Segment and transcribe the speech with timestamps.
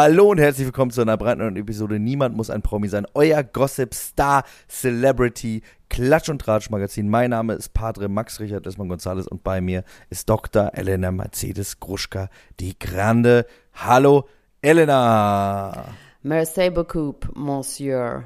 [0.00, 3.04] Hallo und herzlich willkommen zu einer brandneuen Episode Niemand muss ein Promi sein.
[3.14, 7.08] Euer Gossip Star Celebrity Klatsch und Tratsch Magazin.
[7.08, 10.70] Mein Name ist Padre Max Richard Desmond Gonzales und bei mir ist Dr.
[10.74, 12.30] Elena Mercedes Gruschka,
[12.60, 13.44] die Grande.
[13.74, 14.28] Hallo
[14.62, 15.86] Elena.
[16.22, 18.22] Merci beaucoup, Monsieur.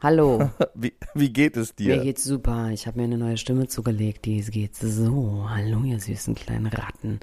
[0.00, 0.50] Hallo.
[0.74, 1.98] Wie, wie geht es dir?
[1.98, 2.70] Mir geht's super.
[2.72, 4.24] Ich habe mir eine neue Stimme zugelegt.
[4.24, 5.46] Die geht so.
[5.48, 7.20] Hallo, ihr süßen kleinen Ratten.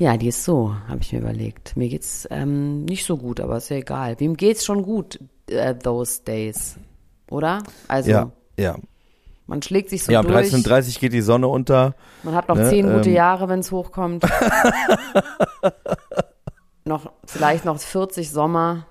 [0.00, 1.76] Ja, die ist so, habe ich mir überlegt.
[1.76, 4.18] Mir geht's ähm, nicht so gut, aber ist ja egal.
[4.18, 5.20] Wem geht's schon gut
[5.52, 6.78] uh, those days?
[7.30, 7.62] Oder?
[7.86, 8.78] Also, ja, ja.
[9.46, 10.54] man schlägt sich so Ja, um durch.
[10.54, 11.94] 13.30 Uhr geht die Sonne unter.
[12.22, 13.14] Man hat noch Ne, zehn gute ähm.
[13.14, 14.24] Jahre, wenn es hochkommt.
[16.86, 18.86] noch, vielleicht noch 40 Sommer.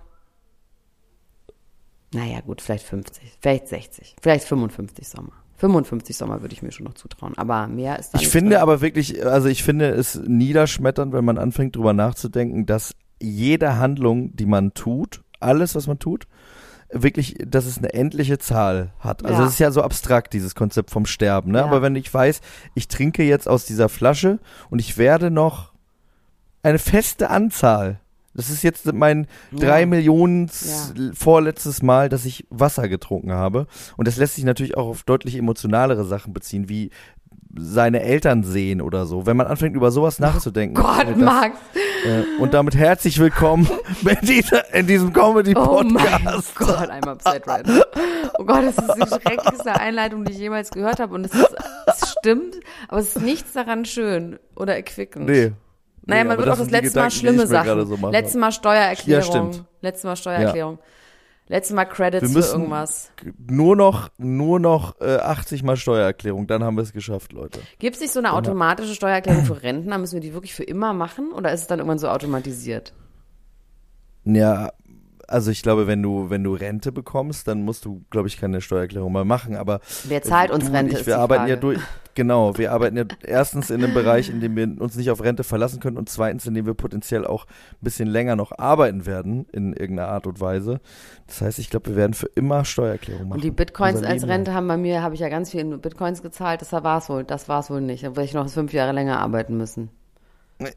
[2.13, 5.33] Naja, gut, vielleicht 50, vielleicht 60, vielleicht 55 Sommer.
[5.59, 8.61] 55 Sommer würde ich mir schon noch zutrauen, aber mehr ist dann Ich finde drin.
[8.61, 14.35] aber wirklich, also ich finde es niederschmetternd, wenn man anfängt drüber nachzudenken, dass jede Handlung,
[14.35, 16.27] die man tut, alles, was man tut,
[16.91, 19.23] wirklich, dass es eine endliche Zahl hat.
[19.25, 19.47] Also Ja.
[19.47, 21.51] es ist ja so abstrakt, dieses Konzept vom Sterben.
[21.51, 21.59] Ne?
[21.59, 21.65] Ja.
[21.65, 22.41] Aber wenn ich weiß,
[22.73, 25.73] ich trinke jetzt aus dieser Flasche und ich werde noch
[26.63, 27.99] eine feste Anzahl.
[28.39, 29.59] Das ist jetzt mein Ja.
[29.67, 30.47] drei Millionen
[30.95, 31.11] Ja.
[31.13, 33.67] vorletztes Mal, dass ich Wasser getrunken habe.
[33.97, 36.89] Und das lässt sich natürlich auch auf deutlich emotionalere Sachen beziehen, wie
[37.57, 39.25] seine Eltern sehen oder so.
[39.25, 40.75] Wenn man anfängt, über sowas nachzudenken.
[40.75, 41.57] Gott, das, Max,
[42.05, 43.67] äh, und damit herzlich willkommen
[44.07, 46.55] in, dieser, in diesem oh mein Comedy-Podcast.
[46.55, 47.81] Gott, I'm upset right now.
[48.37, 51.55] Oh Gott, das ist die schrecklichste Einleitung, die ich jemals gehört habe und es, ist,
[51.87, 52.55] es stimmt,
[52.87, 55.25] aber es ist nichts daran schön oder erquickend.
[55.27, 55.51] nee.
[56.05, 57.85] Naja, man wird auch das letzte Mal schlimme Sachen.
[57.85, 59.23] so letztes Mal Steuererklärung.
[59.23, 59.65] Ja, stimmt.
[59.81, 60.79] Letztes Mal Steuererklärung.
[61.47, 63.11] Letztes Mal Credits für irgendwas.
[63.47, 67.59] nur noch, nur noch äh, 80 Mal Steuererklärung, dann haben wir es geschafft, Leute.
[67.79, 69.97] Gibt es nicht so eine automatische Steuererklärung für Rentner?
[69.97, 72.93] Müssen wir die wirklich für immer machen oder ist es dann irgendwann so automatisiert?
[74.25, 74.69] Ja,
[75.27, 78.61] also ich glaube, wenn du, wenn du Rente bekommst, dann musst du, glaube ich, keine
[78.61, 80.99] Steuererklärung mal machen, aber Wer zahlt uns du Rente?
[80.99, 81.51] Ich, wir arbeiten Frage.
[81.51, 81.79] ja durch,
[82.19, 85.45] genau, wir arbeiten ja erstens in einem Bereich, in dem wir uns nicht auf Rente
[85.45, 89.45] verlassen können und zweitens, in dem wir potenziell auch ein bisschen länger noch arbeiten werden,
[89.53, 90.81] in irgendeiner Art und Weise.
[91.27, 93.37] Das heißt, ich glaube, wir werden für immer Steuererklärung machen.
[93.37, 96.21] Und die Bitcoins als Rente haben bei mir, habe ich ja ganz viel in Bitcoins
[96.21, 96.61] gezahlt.
[96.61, 98.03] Das war es wohl, das war es wohl nicht.
[98.03, 99.89] Da werde ich noch fünf Jahre länger arbeiten müssen.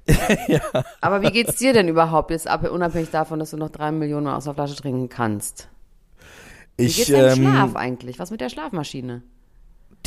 [1.00, 4.26] Aber wie geht's dir denn überhaupt jetzt, ab, unabhängig davon, dass du noch drei Millionen
[4.26, 5.68] Mal aus der Flasche trinken kannst?
[6.76, 8.20] Wie Ich, geht's deinem ähm, Schlaf eigentlich?
[8.20, 9.22] Was mit der Schlafmaschine?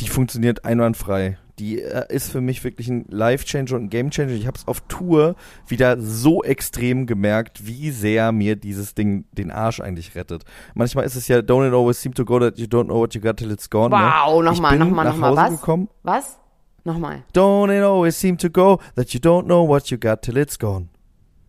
[0.00, 1.38] Die funktioniert einwandfrei.
[1.58, 4.32] Die äh, ist für mich wirklich ein Life-Changer und ein Game-Changer.
[4.32, 5.36] Ich habe es auf Tour
[5.66, 10.44] wieder so extrem gemerkt, wie sehr mir dieses Ding den Arsch eigentlich rettet.
[10.74, 13.14] Manchmal ist es ja, don't it always seem to go that you don't know what
[13.14, 13.90] you got till it's gone.
[13.90, 14.50] Wow, ne?
[14.50, 15.36] nochmal, nochmal, nochmal.
[15.36, 15.50] Was?
[15.52, 15.88] gekommen.
[16.02, 16.38] Was?
[16.84, 17.24] Nochmal.
[17.32, 20.58] Don't it always seem to go that you don't know what you got till it's
[20.58, 20.88] gone.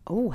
[0.10, 0.34] Oh,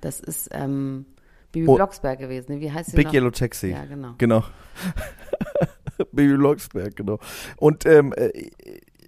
[0.00, 1.06] das ist ähm,
[1.50, 1.74] Bibi Oh.
[1.74, 2.54] Blocksberg gewesen.
[2.54, 2.60] ne?
[2.60, 3.14] Wie heißt sie Big noch?
[3.14, 3.70] Yellow Taxi.
[3.70, 4.14] Ja, genau.
[4.16, 4.44] Genau.
[6.12, 7.18] Baby Locksberg, genau.
[7.56, 8.30] Und ähm, äh,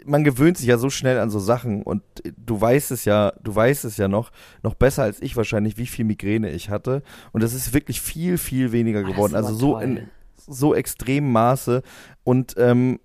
[0.04, 3.32] man gewöhnt sich ja so schnell an so Sachen und äh, du weißt es ja,
[3.42, 4.30] du weißt es ja noch,
[4.62, 7.02] noch besser als ich wahrscheinlich, wie viel Migräne ich hatte.
[7.32, 9.34] Und es ist wirklich viel, viel weniger das geworden.
[9.34, 9.82] Also so toll.
[9.82, 11.82] in so extremem Maße.
[12.24, 12.98] Und ähm,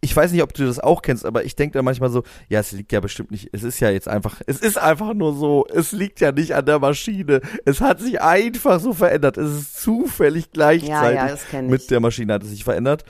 [0.00, 2.60] ich weiß nicht, ob du das auch kennst, aber ich denke da manchmal so, ja,
[2.60, 5.66] es liegt ja bestimmt nicht, es ist ja jetzt einfach, es ist einfach nur so,
[5.72, 7.40] es liegt ja nicht an der Maschine.
[7.64, 9.36] Es hat sich einfach so verändert.
[9.36, 11.18] Es ist zufällig gleichzeitig
[11.52, 13.04] Ja, ja, mit der Maschine hat es sich verändert.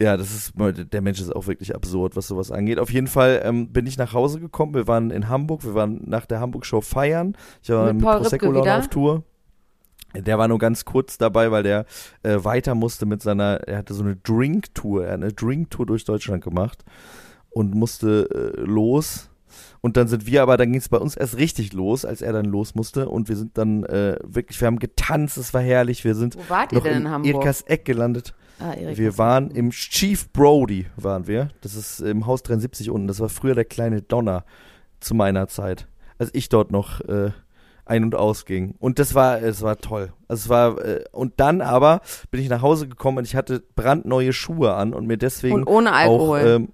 [0.00, 2.80] Ja, das ist, der Mensch ist auch wirklich absurd, was sowas angeht.
[2.80, 4.74] Auf jeden Fall ähm, bin ich nach Hause gekommen.
[4.74, 7.36] Wir waren in Hamburg, wir waren nach der Hamburg-Show feiern.
[7.62, 9.22] Ich war Mit mit, Prosecco auf Tour.
[10.16, 11.86] Der war nur ganz kurz dabei, weil der
[12.22, 16.04] äh, weiter musste mit seiner, er hatte so eine Drink-Tour, er hat eine Drink-Tour durch
[16.04, 16.84] Deutschland gemacht
[17.50, 19.30] und musste äh, los.
[19.80, 22.32] Und dann sind wir aber, dann ging es bei uns erst richtig los, als er
[22.32, 23.08] dann los musste.
[23.08, 26.04] Und wir sind dann äh, wirklich, wir haben getanzt, es war herrlich.
[26.04, 27.34] Wir sind Wo wart ihr noch denn in in Hamburg?
[27.34, 28.34] Erikas Eck gelandet.
[28.60, 31.50] ah, Erik, Wir waren im Chief Brody, waren wir.
[31.60, 33.06] Das ist im Haus 73 unten.
[33.06, 34.44] Das war früher der kleine Donner
[35.00, 35.86] zu meiner Zeit,
[36.18, 37.30] als ich dort noch äh,
[37.86, 38.74] ein- und ausging.
[38.78, 40.12] Und das war, es war toll.
[40.28, 42.00] Also es war, äh, und dann aber
[42.30, 45.66] bin ich nach Hause gekommen und ich hatte brandneue Schuhe an und mir deswegen Und
[45.66, 46.40] ohne Alkohol.
[46.40, 46.68] auch ähm,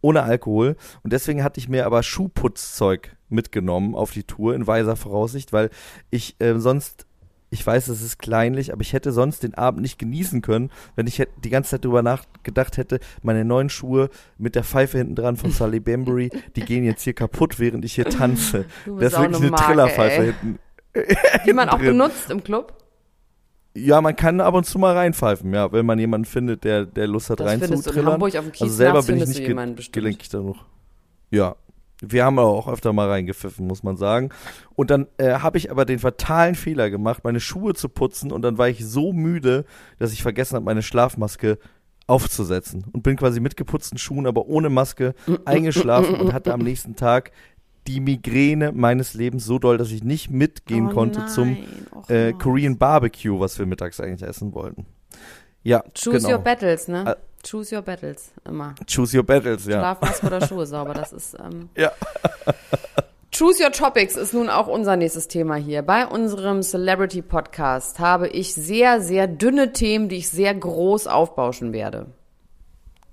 [0.00, 0.76] ohne Alkohol.
[1.02, 5.70] Und deswegen hatte ich mir aber Schuhputzzeug mitgenommen auf die Tour in weiser Voraussicht, weil
[6.10, 7.06] ich äh, sonst
[7.54, 11.06] Ich weiß, es ist kleinlich, aber ich hätte sonst den Abend nicht genießen können, wenn
[11.06, 15.36] ich die ganze Zeit drüber nachgedacht hätte, meine neuen Schuhe mit der Pfeife hinten dran
[15.36, 18.64] von Sully Bambury, die gehen jetzt hier kaputt, während ich hier tanze.
[18.84, 20.34] Du Das ist wirklich eine Marke, Trillerpfeife ey.
[20.42, 20.58] hinten.
[21.46, 22.74] Die man auch benutzt im Club.
[23.76, 27.06] Ja, man kann ab und zu mal reinpfeifen, ja, wenn man jemanden findet, der, der
[27.06, 28.20] Lust hat Das reinzutrillern.
[28.20, 30.56] Also selber bin ich nicht ge gelenkig genug.
[31.30, 31.54] Ja.
[32.00, 34.30] Wir haben auch öfter mal reingepfiffen, muss man sagen.
[34.74, 38.42] Und dann äh, habe ich aber den fatalen Fehler gemacht, meine Schuhe zu putzen und
[38.42, 39.64] dann war ich so müde,
[39.98, 41.58] dass ich vergessen habe, meine Schlafmaske
[42.06, 45.14] aufzusetzen und bin quasi mit geputzten Schuhen, aber ohne Maske
[45.44, 47.30] eingeschlafen und hatte am nächsten Tag
[47.86, 52.10] die Migräne meines Lebens so doll, dass ich nicht mitgehen Oh konnte zum nein, och
[52.10, 52.32] äh.
[52.32, 54.86] Korean Barbecue, was wir mittags eigentlich essen wollten.
[55.62, 56.32] Ja, Choose genau.
[56.32, 57.16] your battles, ne?
[57.46, 58.74] Choose your battles, immer.
[58.88, 59.78] Choose your battles, ja.
[59.80, 61.34] Schlafmaske oder Schuhe sauber, das ist.
[61.38, 61.92] Ähm, Ja.
[63.36, 65.82] Choose Your Topics ist nun auch unser nächstes Thema hier.
[65.82, 71.72] Bei unserem Celebrity Podcast habe ich sehr, sehr dünne Themen, die ich sehr groß aufbauschen
[71.72, 72.06] werde.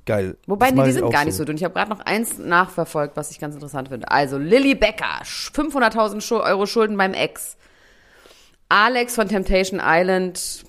[0.05, 0.37] Geil.
[0.45, 1.55] Wobei, nee, die sind gar nicht so dünn.
[1.55, 4.11] Ich habe gerade noch eins nachverfolgt, was ich ganz interessant finde.
[4.11, 7.57] Also, Lilly Becker, Sch- 500.000 Schu- Euro Schulden beim Ex.
[8.69, 10.63] Alex von Temptation Island,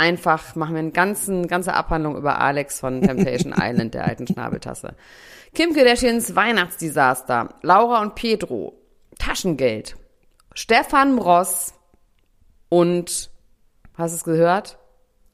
[0.00, 4.94] einfach machen wir eine ganzen, ganze Abhandlung über Alex von Temptation Island, der alten Schnabeltasse.
[5.54, 7.50] Kim Kardashians Weihnachtsdesaster.
[7.62, 8.74] Laura und Pedro.
[9.18, 9.96] Taschengeld.
[10.54, 11.74] Stefan Ross
[12.68, 13.30] und,
[13.94, 14.78] hast du es gehört?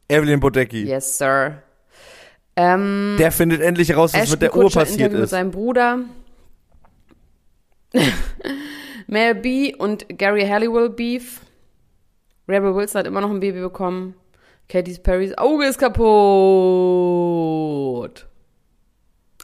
[0.08, 0.84] Evelyn Bodecki.
[0.84, 1.62] Yes, sir.
[2.56, 5.30] Ähm, Der findet endlich raus, was Ashton mit der Uhr Kutcher passiert Interview mit ist.
[5.30, 5.98] seinem Bruder.
[9.06, 11.40] Mel B und Gary Halliwell Beef.
[12.48, 14.14] Rebel Wilson hat immer noch ein Baby bekommen.
[14.68, 16.06] Katy Perrys Auge ist kaputt.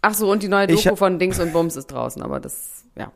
[0.02, 2.84] Ach so, und die neue Doku hab- von Dings und Bums ist draußen, aber das,
[2.96, 3.12] ja.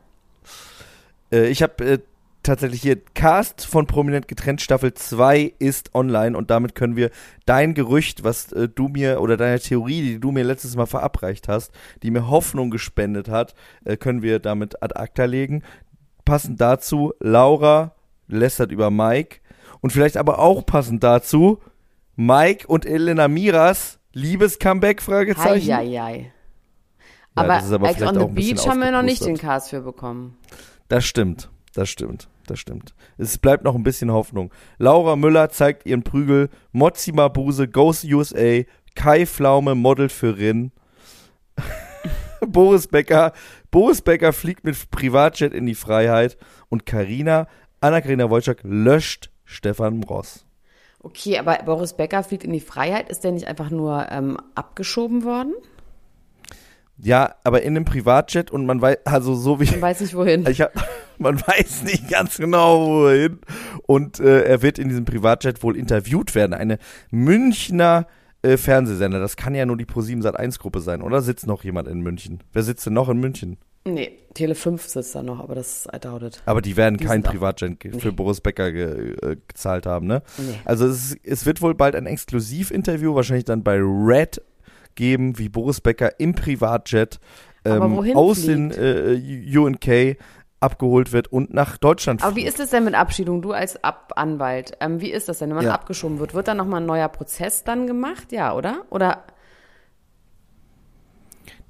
[1.31, 1.99] Äh, ich habe äh,
[2.43, 7.11] tatsächlich hier Cast von Prominent getrennt Staffel 2 ist online und damit können wir
[7.45, 11.49] dein Gerücht, was äh, du mir oder deine Theorie, die du mir letztes Mal verabreicht
[11.49, 13.53] hast, die mir Hoffnung gespendet hat,
[13.83, 15.61] äh, können wir damit ad acta legen.
[16.23, 17.95] Passend dazu Laura
[18.29, 19.39] lästert über Mike
[19.81, 21.59] und vielleicht aber auch passend dazu
[22.17, 25.71] Mike und Elena Miras Liebes-Comeback Fragezeichen.
[25.71, 26.31] Heieiei.
[26.97, 29.37] Ja, Aber, das Ex on the Beach haben wir noch nicht den.
[29.37, 30.35] Cast für bekommen.
[30.87, 32.95] Das stimmt, das stimmt, das stimmt.
[33.19, 34.51] Es bleibt noch ein bisschen Hoffnung.
[34.79, 38.63] Laura Müller zeigt ihren Prügel, Mozzi Mabuse, Goes USA,
[38.95, 40.71] Kai Pflaume modelt für Rin.
[42.47, 43.31] Boris Becker,
[43.69, 46.35] Boris Becker fliegt mit Privatjet in die Freiheit
[46.69, 47.47] und Karina,
[47.79, 50.46] Anna-Karina Wojcik löscht Stefan Ross.
[51.07, 53.09] Okay, aber Boris Becker fliegt in die Freiheit.
[53.09, 55.53] Ist der nicht einfach nur ähm, abgeschoben worden?
[56.97, 60.45] Ja, aber in einem Privatjet und man weiß, also so wie, Ich weiß nicht wohin.
[60.49, 60.73] Ich hab,
[61.17, 63.39] man weiß nicht ganz genau, wohin.
[63.83, 66.53] Und äh, er wird in diesem Privatjet wohl interviewt werden.
[66.53, 66.77] Eine
[67.09, 68.05] Münchner
[68.41, 69.21] äh, Fernsehsender.
[69.21, 71.21] Das kann ja nur die Pro7 Sat1 Gruppe sein, oder?
[71.21, 72.43] Sitzt noch jemand in München?
[72.51, 73.55] Wer sitzt denn noch in München?
[73.93, 76.41] Nee, Tele 5 sitzt da noch, aber das I doubt it.
[76.45, 80.21] Aber die werden Die kein Privatjet ge- für Boris Becker ge äh, gezahlt haben, ne?
[80.37, 80.55] Nee.
[80.65, 84.41] Also es, ist- es wird wohl bald ein Exklusivinterview, wahrscheinlich dann bei Red
[84.95, 87.19] geben, wie Boris Becker im Privatjet
[87.65, 88.75] ähm, aus fliegt?
[88.77, 90.17] den äh, UNK
[90.59, 93.43] abgeholt wird und nach Deutschland Aber wie ist es denn mit Abschiedung?
[93.43, 95.73] Du als Ab Anwalt, ähm, wie ist das denn, wenn man Ja.
[95.73, 96.33] abgeschoben wird?
[96.33, 98.31] Wird dann nochmal ein neuer Prozess dann gemacht?
[98.31, 98.81] Ja, oder?
[98.89, 99.23] Oder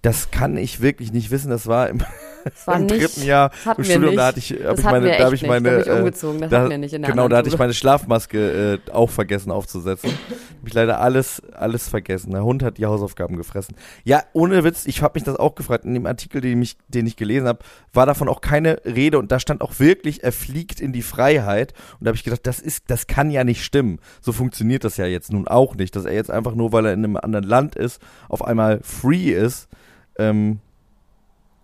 [0.02, 1.50] Das kann ich wirklich nicht wissen.
[1.50, 2.00] Das war im,
[2.46, 4.06] es war im nicht, dritten Jahr das im Studium.
[4.06, 4.18] nicht.
[4.18, 5.50] Da hatte ich, hab das ich hatten meine, da habe ich nicht.
[5.50, 7.38] meine, da bin ich äh, umgezogen, das da, hatten wir nicht in der genau, da
[7.38, 10.12] hatte ich meine Schlafmaske äh, auch vergessen aufzusetzen.
[10.12, 12.31] Hab ich leider alles, alles vergessen.
[12.31, 13.76] Der Hund hat die Hausaufgaben gefressen.
[14.04, 15.86] Ja, ohne Witz, ich habe mich das auch gefragt.
[15.86, 17.60] In dem Artikel, den ich, den ich gelesen habe,
[17.94, 21.74] war davon auch keine Rede und da stand auch wirklich, er fliegt in die Freiheit.
[22.00, 24.00] Und da habe ich gedacht, das ist, das kann ja nicht stimmen.
[24.21, 26.94] So funktioniert das ja jetzt nun auch nicht, dass er jetzt einfach nur, weil er
[26.94, 29.68] in einem anderen Land ist, auf einmal free ist.
[30.18, 30.59] Ähm,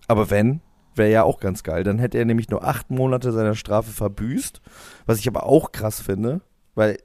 [0.07, 0.62] aber wenn,
[0.95, 1.83] wäre ja auch ganz geil.
[1.83, 4.62] Dann hätte er nämlich nur acht Monate seiner Strafe verbüßt.
[5.05, 6.41] Was ich aber auch krass finde,
[6.75, 6.98] weil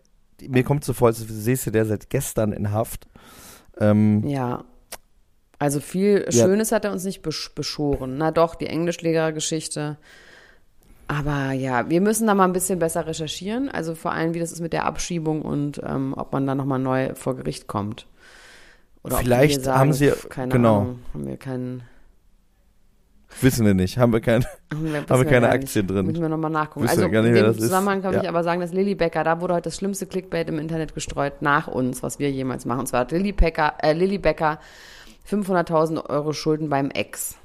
[0.46, 3.06] mir kommt so vor, als säße der seit gestern in Haft.
[3.80, 4.64] Ähm, Ja.
[5.60, 6.44] Also viel Ja.
[6.44, 8.16] Schönes hat er uns nicht besch beschoren.
[8.16, 9.96] Na doch, die Englischlehrergeschichte.
[11.08, 13.68] Aber ja, wir müssen da mal ein bisschen besser recherchieren.
[13.68, 16.78] Also vor allem, wie das ist mit der Abschiebung und ähm, ob man da nochmal
[16.78, 18.06] neu vor Gericht kommt.
[19.04, 20.80] Oder Vielleicht sagen, haben sie- keine genau.
[20.80, 21.82] Ahnung, haben wir keinen,
[23.40, 23.98] wissen wir nicht.
[23.98, 24.44] Haben wir kein.
[24.72, 25.94] haben wir, Haben wir keine Aktien nicht.
[25.94, 26.06] drin.
[26.06, 26.84] Müssen wir nochmal nachgucken.
[26.86, 27.60] Wissen wir Also gar nicht, in dem ist.
[27.60, 28.28] Zusammenhang kann ich Ja.
[28.28, 31.68] aber sagen, dass Lilly Becker, da wurde heute das schlimmste Clickbait im Internet gestreut nach
[31.68, 32.80] uns, was wir jemals machen.
[32.80, 34.58] Und zwar hat Lilly Becker, äh, Lilly Becker
[35.30, 37.36] 500.000 Euro Schulden beim Ex.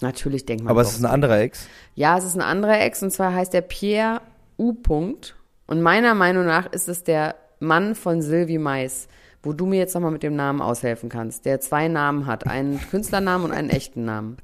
[0.00, 1.66] Natürlich denkt man Aber es ist ein anderer Ex.
[1.94, 4.20] Ja, es ist ein anderer Ex und zwar heißt der Pierre
[4.58, 4.72] U.
[4.72, 5.34] -Punkt.
[5.66, 9.08] Und meiner Meinung nach ist es der Mann von Sylvie Mais,
[9.42, 12.78] wo du mir jetzt nochmal mit dem Namen aushelfen kannst, der zwei Namen hat, einen
[12.90, 14.36] Künstlernamen und einen echten Namen.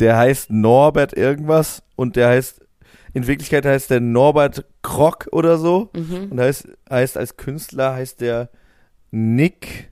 [0.00, 2.60] Der heißt Norbert irgendwas und der heißt,
[3.12, 5.90] in Wirklichkeit heißt der Norbert Krock oder so.
[5.94, 6.28] Mhm.
[6.32, 8.50] Und heißt, heißt als Künstler heißt der
[9.12, 9.90] Nick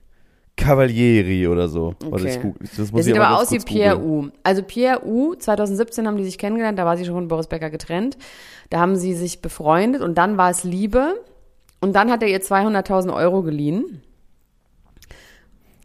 [0.55, 1.95] Cavalieri oder so.
[2.01, 2.29] Warte, Okay.
[2.35, 4.29] ich google- das muss Der sieht aber aus wie Pierre googeln.
[4.29, 4.31] U.
[4.43, 7.69] Also Pierre U, 2017 haben die sich kennengelernt, da war sie schon von Boris Becker
[7.69, 8.17] getrennt.
[8.69, 11.15] Da haben sie sich befreundet und dann war es Liebe.
[11.81, 14.01] Und dann hat er ihr 200.000 Euro geliehen.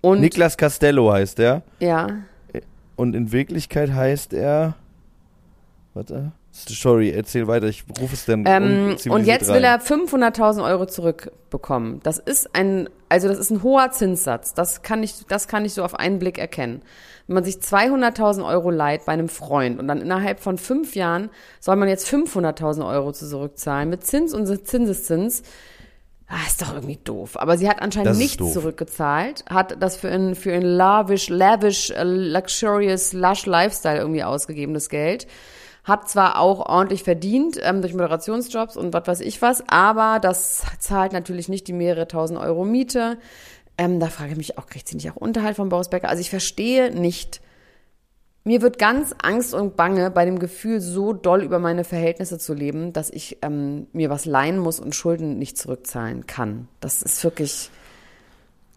[0.00, 1.62] Und Niklas Castello heißt der.
[1.80, 2.08] ja,
[2.96, 4.74] Und in Wirklichkeit heißt er.
[5.94, 6.32] Warte.
[6.52, 7.66] Sorry, erzähl weiter.
[7.68, 9.64] Ich rufe es dann Ähm, und jetzt will rein.
[9.64, 12.00] er 500.000 Euro zurückbekommen.
[12.02, 14.54] Das ist ein, also das ist ein hoher Zinssatz.
[14.54, 16.82] Das kann ich, das kann ich so auf einen Blick erkennen.
[17.26, 21.28] Wenn man sich 200.000 Euro leiht bei einem Freund und dann innerhalb von fünf Jahren
[21.60, 25.42] soll man jetzt 500.000 Euro zurückzahlen mit Zins und Zinseszins.
[26.30, 27.38] Ah, ist doch irgendwie doof.
[27.40, 31.90] Aber sie hat anscheinend Das nichts zurückgezahlt, hat das für ein, für ein lavish, lavish,
[31.90, 35.26] äh, luxurious, lush Lifestyle irgendwie ausgegeben, das Geld.
[35.84, 40.64] Hat zwar auch ordentlich verdient ähm, durch Moderationsjobs und was weiß ich was, aber das
[40.78, 43.16] zahlt natürlich nicht die mehrere tausend Euro Miete.
[43.78, 46.10] Ähm, da frage ich mich auch, kriegt sie nicht auch Unterhalt von Boris Becker?
[46.10, 47.40] Also ich verstehe nicht.
[48.48, 52.54] Mir wird ganz Angst und Bange bei dem Gefühl, so doll über meine Verhältnisse zu
[52.54, 56.66] leben, dass ich ähm, mir was leihen muss und Schulden nicht zurückzahlen kann.
[56.80, 57.68] Das ist wirklich.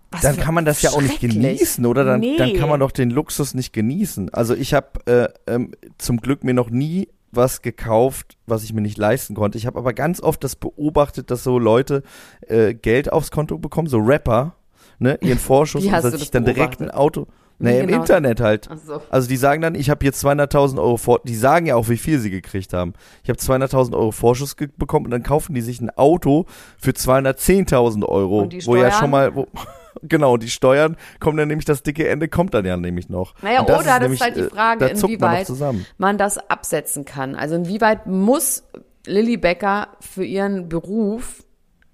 [0.10, 2.04] was dann kann man das ja auch nicht genießen, oder?
[2.04, 2.36] Dann, nee.
[2.36, 4.34] dann kann man doch den Luxus nicht genießen.
[4.34, 8.82] Also ich habe äh, ähm, zum Glück mir noch nie was gekauft, was ich mir
[8.82, 9.58] nicht leisten konnte.
[9.58, 12.04] Ich habe aber ganz oft das beobachtet, dass so Leute
[12.46, 14.54] äh, Geld aufs Konto bekommen, so Rapper,
[15.00, 16.94] ne, ihren Vorschuss und dass sich dann direkt ein beobachtet?
[16.94, 17.28] Auto,
[17.64, 18.00] naja, im genau?
[18.02, 18.70] Internet halt.
[18.72, 19.02] Ach so.
[19.10, 21.98] Also die sagen dann, ich habe jetzt 200.000 Euro vor, die sagen ja auch, wie
[21.98, 22.94] viel sie gekriegt haben.
[23.24, 26.46] Ich habe 200.000 Euro Vorschuss bekommen und dann kaufen die sich ein Auto
[26.78, 29.00] für 210.000 Euro, Und die wo ja Steuern?
[29.00, 29.48] schon mal, wo,
[30.04, 33.34] genau, die Steuern kommen dann nämlich, das dicke Ende kommt dann ja nämlich noch.
[33.42, 35.86] Naja, das oder das nämlich, ist halt die äh, Frage, man inwieweit zusammen.
[35.98, 37.36] man das absetzen kann.
[37.36, 38.64] Also inwieweit muss
[39.06, 41.44] Lilly Becker für ihren Beruf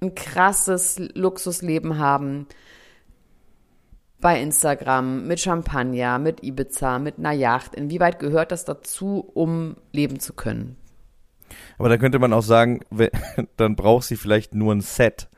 [0.01, 2.47] ein krasses Luxusleben haben?
[4.27, 7.74] Bei Instagram, mit Champagner, mit Ibiza, mit einer Yacht.
[7.75, 10.75] Inwieweit gehört das dazu, um leben zu können?
[11.77, 12.81] Aber da könnte man auch sagen,
[13.55, 15.29] dann braucht sie vielleicht nur ein Set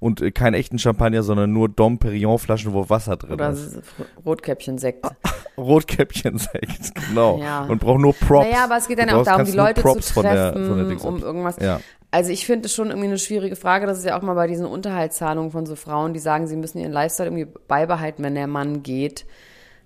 [0.00, 3.80] und äh, keinen echten Champagner, sondern nur Dom Perignon Flaschen, wo Wasser drin Oder ist.
[4.26, 5.06] Rotkäppchen-Sekt.
[5.56, 7.38] Rotkäppchen-Sekt, genau.
[7.38, 7.66] Ja.
[7.66, 8.48] Und braucht nur Props.
[8.48, 10.66] Naja, aber es geht dann Du auch darum, die Leute Props zu von der- treffen,
[10.66, 11.58] von der Dings um irgendwas.
[11.60, 11.78] Ja.
[12.12, 13.86] Also ich finde es schon irgendwie eine schwierige Frage.
[13.86, 16.78] Das ist ja auch mal bei diesen Unterhaltszahlungen von so Frauen, die sagen, sie müssen
[16.78, 19.24] ihren Lifestyle irgendwie beibehalten, wenn der Mann geht.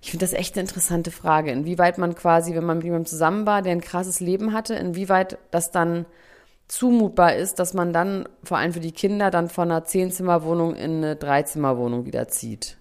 [0.01, 1.51] Ich finde das echt eine interessante Frage.
[1.51, 5.37] Inwieweit man quasi, wenn man mit jemandem zusammen war, der ein krasses Leben hatte, inwieweit
[5.51, 6.05] das dann
[6.67, 10.97] zumutbar ist, dass man dann, vor allem für die Kinder, dann von einer Zehnzimmerwohnung in
[10.97, 12.77] eine Dreizimmerwohnung wieder zieht.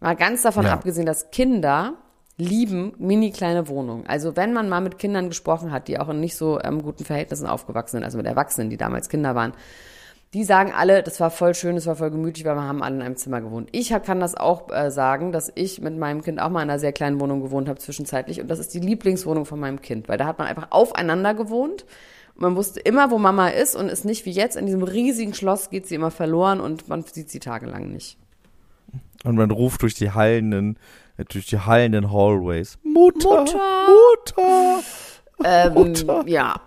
[0.00, 0.74] Mal ganz davon Ja.
[0.74, 1.94] abgesehen, dass Kinder
[2.36, 4.06] lieben mini kleine Wohnungen.
[4.06, 7.04] Also wenn man mal mit Kindern gesprochen hat, die auch in nicht so ähm, guten
[7.04, 9.52] Verhältnissen aufgewachsen sind, also mit Erwachsenen, die damals Kinder waren,
[10.32, 12.96] die sagen alle, das war voll schön, das war voll gemütlich, weil wir haben alle
[12.96, 13.68] in einem Zimmer gewohnt.
[13.70, 16.80] Ich kann das auch äh, sagen, dass ich mit meinem Kind auch mal in einer
[16.80, 20.18] sehr kleinen Wohnung gewohnt habe zwischenzeitlich und das ist die Lieblingswohnung von meinem Kind, weil
[20.18, 21.84] da hat man einfach aufeinander gewohnt
[22.36, 25.70] man wusste immer, wo Mama ist und ist nicht wie jetzt in diesem riesigen Schloss
[25.70, 28.18] geht sie immer verloren und man sieht sie tagelang nicht.
[29.24, 30.76] Und man ruft durch die hallenden,
[31.30, 32.78] durch die hallenden Hallways.
[32.82, 33.40] Mutter!
[33.44, 33.58] Mutter!
[33.88, 34.82] Mutter!
[35.44, 35.94] Ähm,
[36.26, 36.60] ja,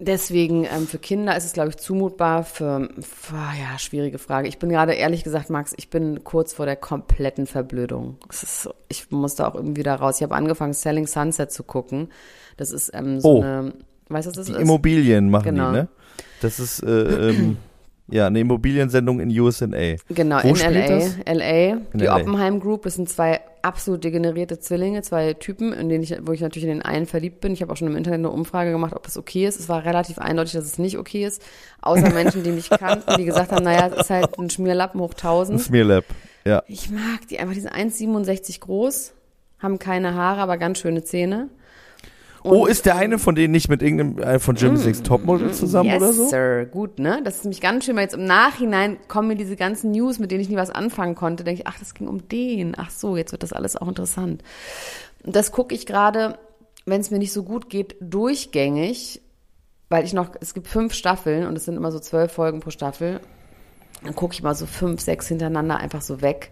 [0.00, 2.42] deswegen ähm, für Kinder ist es, glaube ich, zumutbar.
[2.44, 4.48] Für, für, ja, schwierige Frage.
[4.48, 8.16] Ich bin gerade, ehrlich gesagt, Max, ich bin kurz vor der kompletten Verblödung.
[8.28, 10.16] Ist ich muss da auch irgendwie da raus.
[10.16, 12.08] Ich habe angefangen, Selling Sunset zu gucken.
[12.56, 13.40] Das ist ähm, so Oh.
[13.40, 13.72] eine,
[14.08, 14.58] weißt du, was das Die ist?
[14.58, 15.68] Immobilien machen Genau.
[15.70, 15.88] die, ne?
[16.40, 17.56] Das ist, äh, ähm,
[18.10, 19.66] ja, eine Immobiliensendung in USA.
[20.08, 20.86] Genau, Wo in LA.
[20.86, 21.16] das?
[21.26, 21.76] LA.
[21.92, 22.16] Die LA.
[22.16, 26.40] Oppenheim Group, das sind zwei absolut degenerierte Zwillinge, zwei Typen, in denen ich, wo ich
[26.40, 27.52] natürlich in den einen verliebt bin.
[27.52, 29.60] Ich habe auch schon im Internet eine Umfrage gemacht, ob das okay ist.
[29.60, 31.42] Es war relativ eindeutig, dass es nicht okay ist.
[31.82, 35.10] Außer Menschen, die mich kannten, die gesagt haben, naja, es ist halt ein Schmierlappen hoch
[35.10, 35.60] Ein 1000.
[35.60, 36.04] Smearlab.
[36.44, 36.62] Ja.
[36.66, 39.12] Ich mag die einfach, die sind 1,67 groß,
[39.58, 41.48] haben keine Haare, aber ganz schöne Zähne.
[42.44, 45.88] Oh, ist der eine von denen nicht mit irgendeinem äh, von Jimmy Six Topmodel zusammen
[45.88, 46.28] Mm, yes, oder so?
[46.28, 46.66] Sir.
[46.66, 47.20] Gut, ne?
[47.24, 50.30] Das ist nämlich ganz schön, weil jetzt im Nachhinein kommen mir diese ganzen News, mit
[50.30, 51.44] denen ich nie was anfangen konnte.
[51.44, 52.74] Denke ich, ach, das ging um den.
[52.76, 54.42] Ach so, jetzt wird das alles auch interessant.
[55.24, 56.38] Und das gucke ich gerade,
[56.86, 59.20] wenn es mir nicht so gut geht, durchgängig,
[59.88, 62.70] weil ich noch, es gibt fünf Staffeln und es sind immer so zwölf Folgen pro
[62.70, 63.20] Staffel.
[64.04, 66.50] Dann gucke ich mal so fünf, sechs hintereinander einfach so weg.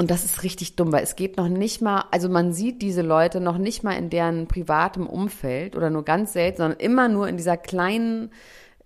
[0.00, 3.02] Und das ist richtig dumm, weil es geht noch nicht mal, also man sieht diese
[3.02, 7.28] Leute noch nicht mal in deren privatem Umfeld oder nur ganz selten, sondern immer nur
[7.28, 8.30] in dieser kleinen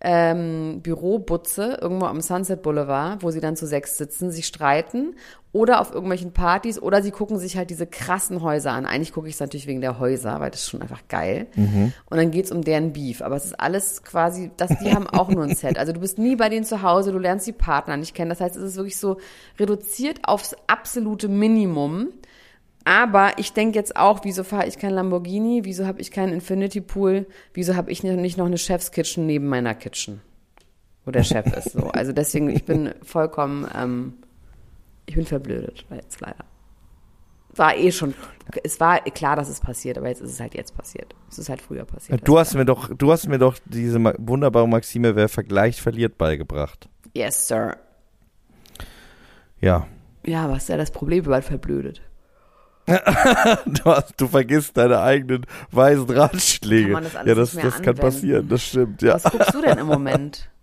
[0.07, 5.17] ähm, Bürobutze irgendwo am Sunset Boulevard, wo sie dann zu sechs sitzen, sich streiten
[5.51, 8.85] oder auf irgendwelchen Partys oder sie gucken sich halt diese krassen Häuser an.
[8.85, 11.47] Eigentlich gucke ich es natürlich wegen der Häuser, weil das ist schon einfach geil.
[12.11, 13.23] Und dann geht's um deren Beef.
[13.23, 15.79] Aber es ist alles quasi, das, die haben auch nur ein Set.
[15.79, 18.29] Also du bist nie bei denen zu Hause, du lernst die Partner nicht kennen.
[18.29, 19.17] Das heißt, es ist wirklich so
[19.59, 22.09] reduziert aufs absolute Minimum.
[22.85, 25.63] Aber ich denke jetzt auch, wieso fahre ich kein Lamborghini?
[25.65, 27.27] Wieso habe ich keinen Infinity Pool?
[27.55, 30.21] Wieso habe ich nicht noch eine Chef's Kitchen neben meiner Kitchen?
[31.05, 31.73] Wo der Chef ist.
[31.73, 31.89] So.
[31.91, 34.15] Also deswegen, ich bin vollkommen, ähm,
[35.07, 36.45] ich bin verblödet, jetzt leider.
[37.57, 38.15] War eh schon,
[38.65, 41.15] es war klar, dass es passiert, aber jetzt ist es halt jetzt passiert.
[41.31, 42.27] Es ist halt früher passiert.
[42.27, 46.89] Du hast mir doch, du hast mir doch diese wunderbare Maxime, wer vergleicht, verliert beigebracht.
[47.15, 47.77] Yes, Sir.
[49.61, 49.87] Ja.
[50.27, 52.03] Ja, was ist ja das Problem, weil verblödet.
[52.87, 56.93] Du, hast, du vergisst deine eigenen weisen Ratschläge.
[56.93, 59.15] Kann das ja, das, das kann passieren, das stimmt, ja.
[59.15, 60.51] Was guckst du denn im Moment?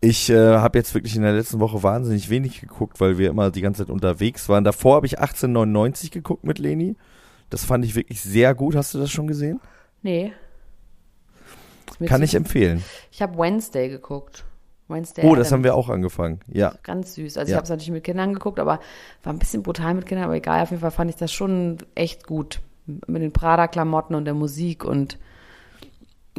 [0.00, 3.50] Ich äh, habe jetzt wirklich in der letzten Woche wahnsinnig wenig geguckt, weil wir immer
[3.50, 4.62] die ganze Zeit unterwegs waren.
[4.62, 6.94] Davor habe ich 1899 geguckt mit Leni.
[7.50, 8.76] Das fand ich wirklich sehr gut.
[8.76, 9.60] Hast du das schon gesehen?
[10.02, 10.32] Nee.
[12.06, 12.84] Kann ich empfehlen.
[13.10, 14.44] Ich habe Wednesday geguckt.
[14.88, 16.40] Wednesday Oh, das haben wir auch angefangen.
[16.52, 16.72] Ja.
[16.82, 17.36] Ganz süß.
[17.36, 17.56] Also ich Ja.
[17.56, 18.80] habe es natürlich mit Kindern geguckt, aber
[19.22, 20.62] war ein bisschen brutal mit Kindern, aber egal.
[20.62, 22.60] Auf jeden Fall fand ich das schon echt gut.
[23.06, 25.18] Mit den Prada-Klamotten und der Musik und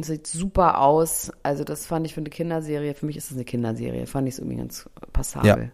[0.00, 1.30] es sieht super aus.
[1.42, 4.34] Also das fand ich für eine Kinderserie, für mich ist das eine Kinderserie, fand ich
[4.34, 5.70] es irgendwie ganz passabel.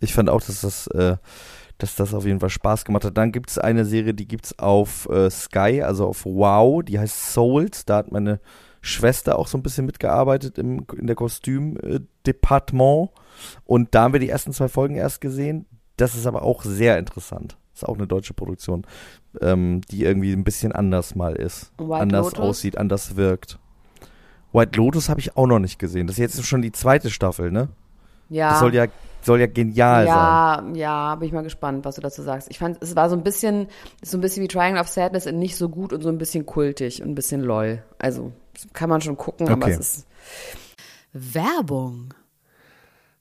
[0.00, 1.16] Ich fand auch, dass das, äh,
[1.78, 3.16] dass das auf jeden Fall Spaß gemacht hat.
[3.18, 7.32] Dann gibt es eine Serie, die gibt's auf äh, Sky, also auf Wow, die heißt
[7.32, 7.84] Souls.
[7.84, 8.40] Da hat meine
[8.86, 13.10] Schwester auch so ein bisschen mitgearbeitet im, in der Kostümdepartement.
[13.64, 15.66] Und da haben wir die ersten zwei Folgen erst gesehen.
[15.96, 17.56] Das ist aber auch sehr interessant.
[17.74, 18.86] Ist auch eine deutsche Produktion,
[19.40, 21.72] ähm, die irgendwie ein bisschen anders mal ist.
[21.78, 22.40] White anders Lotus?
[22.40, 23.58] aussieht, anders wirkt.
[24.52, 26.06] White Lotus habe ich auch noch nicht gesehen.
[26.06, 27.68] Das ist jetzt schon die zweite Staffel, ne?
[28.28, 28.50] Ja.
[28.50, 28.86] Das soll ja,
[29.22, 30.74] soll ja genial sein.
[30.74, 32.48] ja, ja, bin ich mal gespannt, was du dazu sagst.
[32.50, 33.68] Ich fand, es war so ein bisschen,
[34.02, 36.46] so ein bisschen wie Triangle of Sadness und nicht so gut und so ein bisschen
[36.46, 37.82] kultig und ein bisschen lol.
[37.98, 38.32] Also
[38.72, 39.76] kann man schon gucken, aber Okay.
[39.78, 40.06] es ist
[41.12, 42.14] Werbung.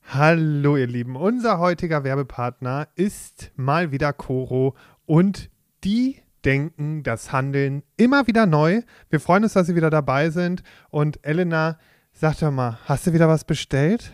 [0.07, 4.75] Hallo ihr Lieben, unser heutiger Werbepartner ist mal wieder Coro
[5.05, 5.49] und
[5.83, 8.81] die denken das Handeln immer wieder neu.
[9.09, 11.79] Wir freuen uns, dass Sie wieder dabei sind und Elena,
[12.13, 14.13] sag doch mal, hast du wieder was bestellt?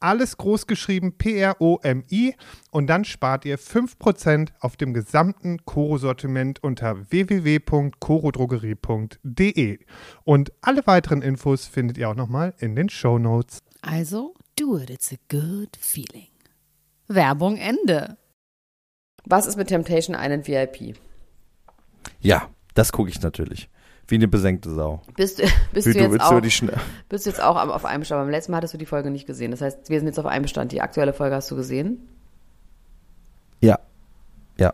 [0.00, 2.34] alles groß geschrieben P-R-O-M-I
[2.70, 9.78] und dann spart ihr 5% auf dem gesamten Koro-Sortiment unter www.korodrogerie.de.
[10.24, 13.58] Und alle weiteren Infos findet ihr auch nochmal in den Show Notes.
[13.82, 16.28] Also, do it, it's a good feeling.
[17.08, 18.16] Werbung Ende.
[19.24, 20.96] Was ist mit Temptation Island VIP?
[22.20, 23.68] Ja, das gucke ich natürlich.
[24.08, 25.02] Wie eine besenkte Sau.
[25.16, 25.42] Bist, du-
[25.72, 26.40] bist, du jetzt auch,
[27.08, 28.22] bist du jetzt auch am- auf einem Stand?
[28.22, 29.50] Beim letzten Mal hattest du die Folge nicht gesehen.
[29.50, 30.72] Das heißt, wir sind jetzt auf einem Stand.
[30.72, 32.08] Die aktuelle Folge hast du gesehen?
[33.60, 33.78] Ja.
[34.56, 34.72] Ja.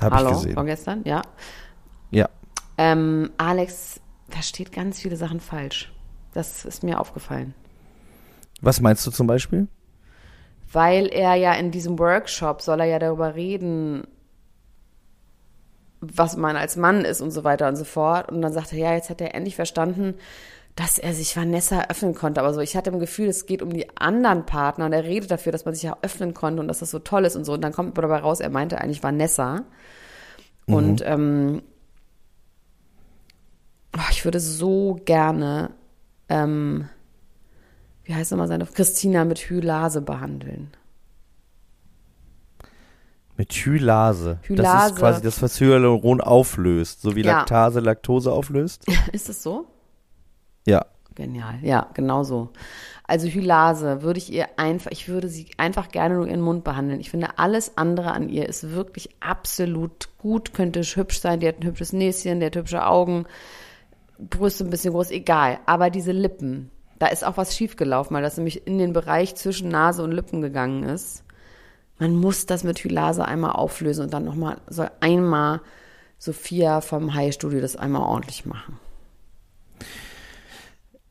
[0.00, 0.54] Habe ich Hallo, gesehen.
[0.54, 1.02] von gestern?
[1.04, 1.22] Ja.
[2.10, 2.28] Ja.
[2.78, 5.92] Ähm, Alex versteht ganz viele Sachen falsch.
[6.32, 7.54] Das ist mir aufgefallen.
[8.60, 9.66] Was meinst du zum Beispiel?
[10.72, 14.06] Weil er ja in diesem Workshop soll er ja darüber reden,
[16.00, 18.30] was man als Mann ist und so weiter und so fort.
[18.30, 20.14] Und dann sagt er, ja, jetzt hat er endlich verstanden,
[20.76, 22.40] dass er sich Vanessa öffnen konnte.
[22.40, 25.30] Aber so, ich hatte im Gefühl, es geht um die anderen Partner und er redet
[25.30, 27.54] dafür, dass man sich ja öffnen konnte und dass das so toll ist und so.
[27.54, 29.64] Und dann kommt dabei raus, er meinte eigentlich Vanessa.
[30.66, 31.62] Und ähm,
[33.96, 35.70] oh, ich würde so gerne,
[36.28, 36.88] ähm,
[38.04, 40.70] wie heißt nochmal seine, Christina mit Hylase behandeln.
[43.38, 44.40] Mit Hylase.
[44.42, 44.92] Das Hylase.
[44.94, 47.00] ist quasi das, was Hyaluron auflöst.
[47.00, 47.38] So wie Ja.
[47.38, 48.84] Laktase Laktose auflöst.
[49.12, 49.66] Ist es so?
[50.66, 50.84] Ja.
[51.14, 52.50] Genial, ja, genau so.
[53.04, 57.00] Also Hylase würde ich ihr einfach, ich würde sie einfach gerne nur ihren Mund behandeln.
[57.00, 61.60] Ich finde, alles andere an ihr ist wirklich absolut gut, könnte hübsch sein, die hat
[61.60, 63.24] ein hübsches Näschen, die hat hübsche Augen,
[64.18, 65.58] Brüste ein bisschen groß, egal.
[65.66, 69.68] Aber diese Lippen, da ist auch was schiefgelaufen, weil das nämlich in den Bereich zwischen
[69.70, 71.24] Nase und Lippen gegangen ist.
[71.98, 75.60] Man muss das mit Hylase einmal auflösen und dann nochmal, soll einmal
[76.18, 78.78] Sophia vom High Studio das einmal ordentlich machen.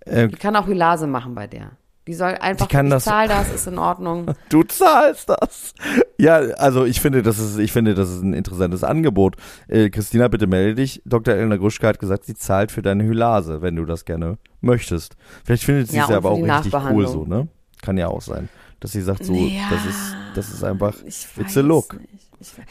[0.06, 1.72] Äh, Die kann auch Hylase machen bei der.
[2.08, 4.28] Die soll einfach, ich das- zahl das, ist in Ordnung.
[4.48, 5.74] Du zahlst das.
[6.18, 9.36] Ja, also ich finde, das ist, ich finde, das ist ein interessantes Angebot.
[9.68, 11.02] Äh, Christina, bitte melde dich.
[11.06, 11.34] Dr.
[11.34, 15.18] Elena Gruschka hat gesagt, sie zahlt für deine Hylase, wenn du das gerne möchtest.
[15.44, 17.50] Vielleicht findet sie Ja, es ja aber auch richtig cool so, ne?
[17.82, 18.48] Kann ja auch sein,
[18.80, 22.00] dass sie sagt so, Ja, das ist, das ist einfach, Ich it's a look.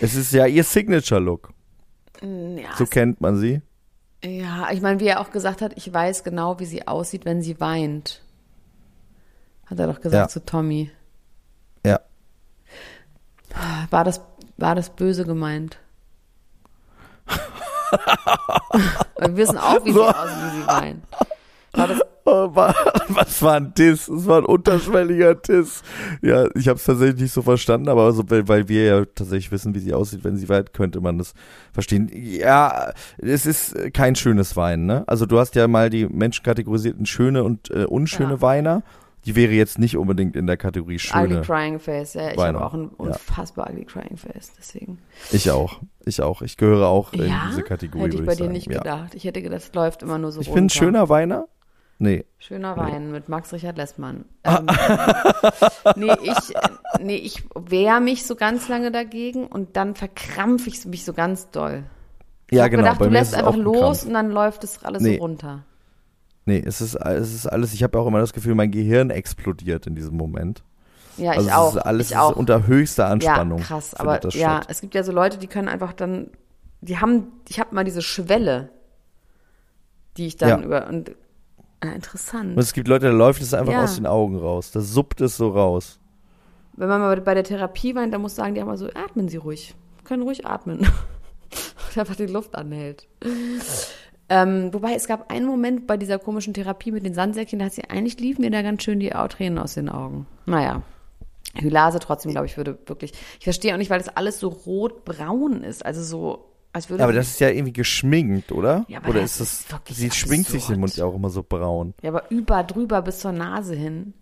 [0.00, 1.52] Es ist ja ihr Signature-Look.
[2.22, 3.60] ja, So kennt man sie.
[4.24, 7.42] ja, ich meine, wie er auch gesagt hat, ich weiß genau, wie sie aussieht, wenn
[7.42, 8.22] sie weint.
[9.66, 10.28] Hat er doch gesagt Ja.
[10.28, 10.90] zu Tommy.
[11.84, 12.00] Ja.
[13.90, 14.20] War das,
[14.56, 15.78] war das böse gemeint?
[19.18, 21.02] Wir wissen auch, wie sie aussieht, wie sie weint.
[21.76, 22.74] War das, wa-
[23.08, 24.08] Was war ein Diss?
[24.08, 25.82] Es war ein unterschwelliger Diss.
[26.22, 29.52] Ja, ich habe es tatsächlich nicht so verstanden, aber so, weil, weil wir ja tatsächlich
[29.52, 31.34] wissen, wie sie aussieht, wenn sie weint, könnte man das
[31.72, 32.10] verstehen.
[32.12, 35.04] Ja, es ist kein schönes Weinen, ne?
[35.06, 38.40] Also du hast ja mal die Menschen kategorisiert in schöne und äh, unschöne Ja.
[38.42, 38.82] Weiner.
[39.24, 41.40] Die wäre jetzt nicht unbedingt in der Kategorie ugly schöne.
[41.42, 42.30] crying face, ja.
[42.30, 42.88] Ich habe auch ein Ja.
[42.96, 44.98] unfassbar ugly crying face, deswegen.
[45.32, 45.80] Ich auch.
[46.04, 46.42] Ich auch.
[46.42, 47.46] Ich gehöre auch in ja?
[47.50, 48.04] diese Kategorie.
[48.04, 48.52] Hätte ich bei dir sagen.
[48.52, 48.78] nicht ja.
[48.78, 49.16] gedacht.
[49.16, 50.54] Ich hätte gedacht, es läuft immer nur so Ich runter.
[50.54, 51.48] bin ein schöner Weiner.
[51.98, 52.24] Nee.
[52.38, 54.26] Schöner Wein mit Max Richard Lessmann.
[54.44, 54.66] Ähm,
[55.96, 56.54] nee, ich,
[57.00, 61.50] nee, ich wehre mich so ganz lange dagegen und dann verkrampfe ich mich so ganz
[61.50, 61.84] doll.
[62.50, 62.82] Ich Ja, genau.
[62.82, 65.16] gedacht, bei du lässt einfach ein los und dann läuft es alles Nee.
[65.16, 65.64] so runter.
[66.44, 69.86] Nee, es ist, es ist alles, ich habe auch immer das Gefühl, mein Gehirn explodiert
[69.86, 70.62] in diesem Moment.
[71.16, 71.76] Ja, ich Also es auch.
[71.76, 72.30] ist alles ich auch.
[72.32, 73.58] Ist unter höchster Anspannung.
[73.60, 73.94] Ja, krass.
[73.94, 74.66] Aber das ja, statt.
[74.70, 76.30] es gibt ja so Leute, die können einfach dann,
[76.82, 78.68] die haben, ich habe mal diese Schwelle,
[80.18, 80.64] die ich dann Ja.
[80.64, 81.12] über, und,
[81.80, 82.52] äh, interessant.
[82.52, 83.84] Und es gibt Leute, da läuft es einfach Ja.
[83.84, 84.70] aus den Augen raus.
[84.70, 85.98] Da suppt es so raus.
[86.74, 89.28] Wenn man mal bei der Therapie weint, dann muss sagen, die haben mal so, atmen
[89.28, 89.74] Sie ruhig.
[90.04, 90.80] Können ruhig atmen.
[91.88, 93.08] Und einfach die Luft anhält.
[94.28, 97.72] Ähm, wobei es gab einen Moment bei dieser komischen Therapie mit den Sandsäckchen, da hat
[97.72, 100.26] sie eigentlich liefen mir da ganz schön die Tränen aus den Augen.
[100.46, 100.82] Naja.
[101.54, 103.12] Hylase trotzdem, glaube ich, würde wirklich.
[103.38, 105.86] Ich verstehe auch nicht, weil das alles so rot-braun ist.
[105.86, 106.44] Also so,
[106.76, 107.00] als würde.
[107.00, 108.84] Ja, aber das ist ja irgendwie geschminkt, oder?
[108.88, 110.78] Ja, aber oder das ist das, ist sie schminkt sich den absurd.
[110.78, 111.94] Mund ja auch immer so braun.
[112.02, 114.14] ja, aber über, drüber bis zur Nase hin.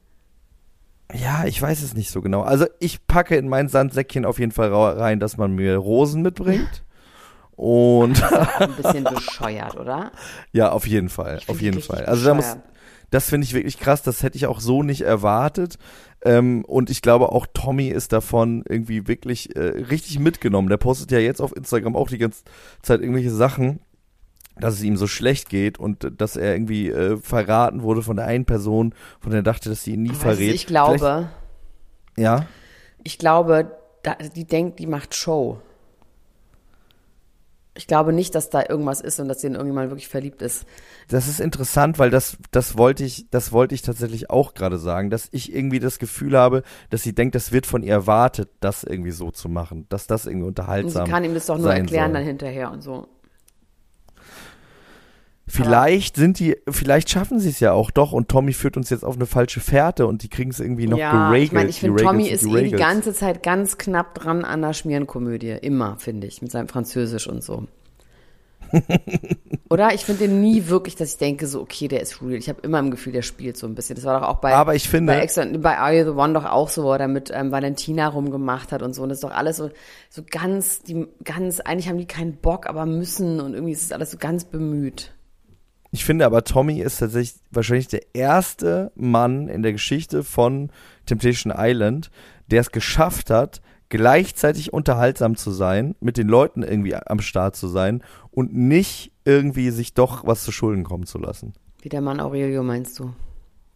[1.12, 2.42] Ja, ich weiß es nicht so genau.
[2.42, 6.82] Also ich packe in mein Sandsäckchen auf jeden Fall rein, dass man mir Rosen mitbringt.
[7.56, 10.10] Und Auch ein bisschen bescheuert, oder?
[10.52, 12.04] ja, auf jeden Fall, auf jeden Fall.
[12.06, 12.56] Also da muss.
[13.10, 14.02] Das finde ich wirklich krass.
[14.02, 15.78] Das hätte ich auch so nicht erwartet.
[16.24, 20.68] Ähm, und ich glaube auch Tommy ist davon irgendwie wirklich äh, richtig mitgenommen.
[20.68, 22.44] Der postet ja jetzt auf Instagram auch die ganze
[22.82, 23.80] Zeit irgendwelche Sachen,
[24.56, 28.26] dass es ihm so schlecht geht und dass er irgendwie äh, verraten wurde von der
[28.26, 30.54] einen Person, von der er dachte, dass sie ihn nie Weißt du, verrät.
[30.54, 31.28] ich glaube, Vielleicht-
[32.16, 32.46] ja.
[33.02, 35.60] ich glaube, da, die denkt, die macht Show.
[37.76, 40.64] Ich glaube nicht, dass da irgendwas ist und dass sie in irgendjemand wirklich verliebt ist.
[41.08, 45.10] Das ist interessant, weil das, das wollte ich, das wollte ich tatsächlich auch gerade sagen,
[45.10, 48.84] dass ich irgendwie das Gefühl habe, dass sie denkt, das wird von ihr erwartet, das
[48.84, 51.72] irgendwie so zu machen, dass das irgendwie Und sie unterhaltsam kann ihm das doch nur
[51.72, 52.14] erklären soll.
[52.14, 53.08] dann hinterher und so.
[55.46, 59.04] Vielleicht sind die, vielleicht schaffen sie es ja auch doch und Tommy führt uns jetzt
[59.04, 61.48] auf eine falsche Fährte und die kriegen es irgendwie noch ja, geregelt.
[61.48, 64.72] ich meine, ich finde, Tommy ist eh die ganze Zeit ganz knapp dran an der
[64.72, 65.50] Schmierenkomödie.
[65.60, 67.66] Immer, finde ich, mit seinem Französisch und so.
[69.70, 69.94] Oder?
[69.94, 72.34] Ich finde den nie wirklich, dass ich denke, so, okay, der ist real.
[72.34, 73.96] Ich habe immer im Gefühl, der spielt so ein bisschen.
[73.96, 76.18] Das war doch auch bei, Aber ich finde- bei, Ex on- bei Are You the
[76.18, 79.02] One doch auch so, wo er da mit ähm, Valentina rumgemacht hat und so.
[79.02, 79.70] Und das ist doch alles so,
[80.10, 83.92] so ganz, die, ganz, eigentlich haben die keinen Bock, aber müssen und irgendwie ist es
[83.92, 85.12] alles so ganz bemüht.
[85.94, 90.72] Ich finde aber, Tommy ist tatsächlich wahrscheinlich der erste Mann in der Geschichte von
[91.06, 92.10] Temptation Island,
[92.50, 97.68] der es geschafft hat, gleichzeitig unterhaltsam zu sein, mit den Leuten irgendwie am Start zu
[97.68, 98.02] sein
[98.32, 101.52] und nicht irgendwie sich doch was zu Schulden kommen zu lassen.
[101.80, 103.14] Wie der Mann Aurelio, meinst du?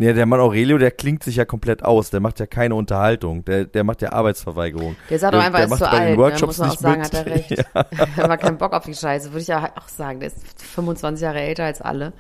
[0.01, 2.11] Ja, der Mann Aurelio, der klingt sich ja komplett aus.
[2.11, 3.45] Der macht ja keine Unterhaltung.
[3.45, 4.95] Der, der macht ja Arbeitsverweigerung.
[5.11, 6.11] Der sagt doch einfach, er ist macht zu bei den alt.
[6.11, 6.19] Ne?
[6.19, 7.55] Workshops Muss man auch nicht sagen, mit.
[7.55, 8.17] hat er recht.
[8.17, 10.21] Er hat keinen Bock auf die Scheiße, würde ich ja auch sagen.
[10.21, 12.13] Der ist 25 Jahre älter als alle.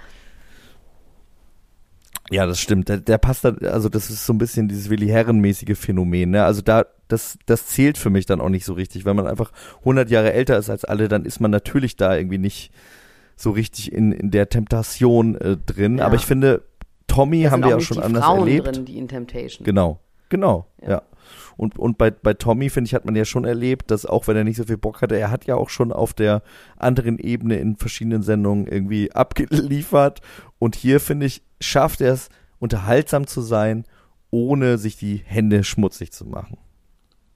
[2.30, 2.88] Ja, das stimmt.
[2.88, 6.30] Der, der passt da, also das ist so ein bisschen dieses Willi Herren-mäßige Phänomen.
[6.30, 6.44] Ne?
[6.44, 9.04] Also da, das, das zählt für mich dann auch nicht so richtig.
[9.04, 12.38] Wenn man einfach 100 Jahre älter ist als alle, dann ist man natürlich da irgendwie
[12.38, 12.72] nicht
[13.36, 15.98] so richtig in, in der Temptation äh, drin.
[15.98, 16.06] Ja.
[16.06, 16.62] Aber ich finde,
[17.08, 18.66] Tommy haben wir auch ja schon anders Frauen erlebt.
[18.68, 19.64] drin, die in Temptation.
[19.64, 20.88] Genau, genau, Ja.
[20.90, 21.02] ja.
[21.56, 24.36] Und, und bei, bei Tommy, finde ich, hat man ja schon erlebt, dass auch wenn
[24.36, 26.42] er nicht so viel Bock hatte, er hat ja auch schon auf der
[26.76, 30.20] anderen Ebene in verschiedenen Sendungen irgendwie abgeliefert.
[30.60, 32.28] Und hier, finde ich, schafft er es,
[32.60, 33.84] unterhaltsam zu sein,
[34.30, 36.58] ohne sich die Hände schmutzig zu machen.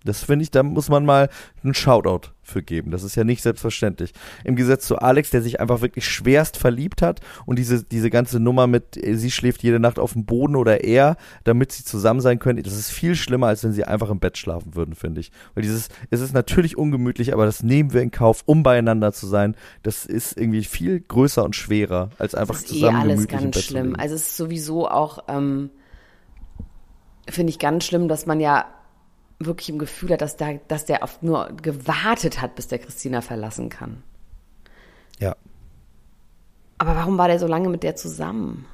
[0.05, 1.29] Das finde ich, da muss man mal
[1.62, 2.91] einen Shoutout für geben.
[2.91, 4.12] Das ist ja nicht selbstverständlich.
[4.45, 8.41] Im Gegensatz zu Alex, der sich einfach wirklich schwerst verliebt hat und diese, diese ganze
[8.41, 12.21] Nummer mit, äh, sie schläft jede Nacht auf dem Boden oder er, damit sie zusammen
[12.21, 15.21] sein können, das ist viel schlimmer, als wenn sie einfach im Bett schlafen würden, finde
[15.21, 15.31] ich.
[15.55, 19.27] Weil dieses, es ist natürlich ungemütlich, aber das nehmen wir in Kauf, um beieinander zu
[19.27, 19.57] sein.
[19.83, 23.41] Das ist irgendwie viel größer und schwerer, als einfach Das ist eh zusammen alles gemütlich
[23.41, 23.97] im ganz schlimm.
[23.97, 25.71] Also es ist sowieso auch, ähm,
[27.29, 28.67] finde ich ganz schlimm, dass man ja
[29.46, 33.20] wirklich im Gefühl hat, dass, da, dass der auf nur gewartet hat, bis der Christina
[33.20, 34.02] verlassen kann.
[35.18, 35.37] Ja.
[36.78, 38.66] Aber warum war der so lange mit der zusammen?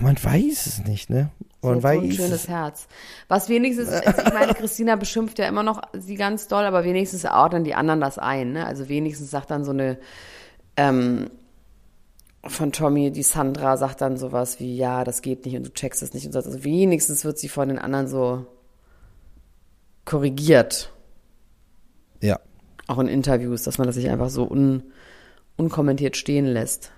[0.00, 1.30] Man weiß es nicht, ne?
[1.62, 2.48] Man so, weiß so ein schönes es.
[2.48, 2.88] Herz.
[3.28, 7.24] Was wenigstens, also ich meine, Christina beschimpft ja immer noch sie ganz doll, aber wenigstens
[7.24, 8.52] ordnen die anderen das ein.
[8.52, 8.64] Ne?
[8.64, 9.98] Also wenigstens sagt dann so eine
[10.76, 11.30] ähm,
[12.46, 16.02] von Tommy, die Sandra, sagt dann sowas wie, ja, das geht nicht und du checkst
[16.02, 16.26] es nicht.
[16.26, 16.38] Und so.
[16.38, 18.46] Also wenigstens wird sie von den anderen so
[20.04, 20.92] korrigiert.
[22.22, 22.40] Ja.
[22.86, 24.84] Auch in Interviews, dass man das nicht einfach so un,
[25.56, 26.92] unkommentiert stehen lässt.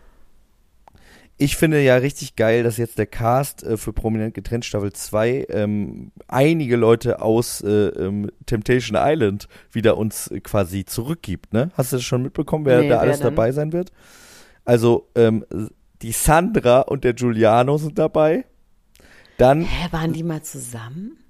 [1.38, 5.46] Ich finde ja richtig geil, dass jetzt der Cast äh, für Prominent getrennt Staffel 2
[5.48, 11.52] ähm, einige Leute aus äh, ähm, Temptation Island wieder uns quasi zurückgibt.
[11.52, 11.72] Ne?
[11.74, 13.24] Hast du das schon mitbekommen, wer Nee, da wer alles denn?
[13.24, 13.90] dabei sein wird?
[14.64, 15.44] Also ähm,
[16.02, 18.44] die Sandra und der Giuliano sind dabei.
[19.38, 21.22] Dann, Hä, waren die mal zusammen?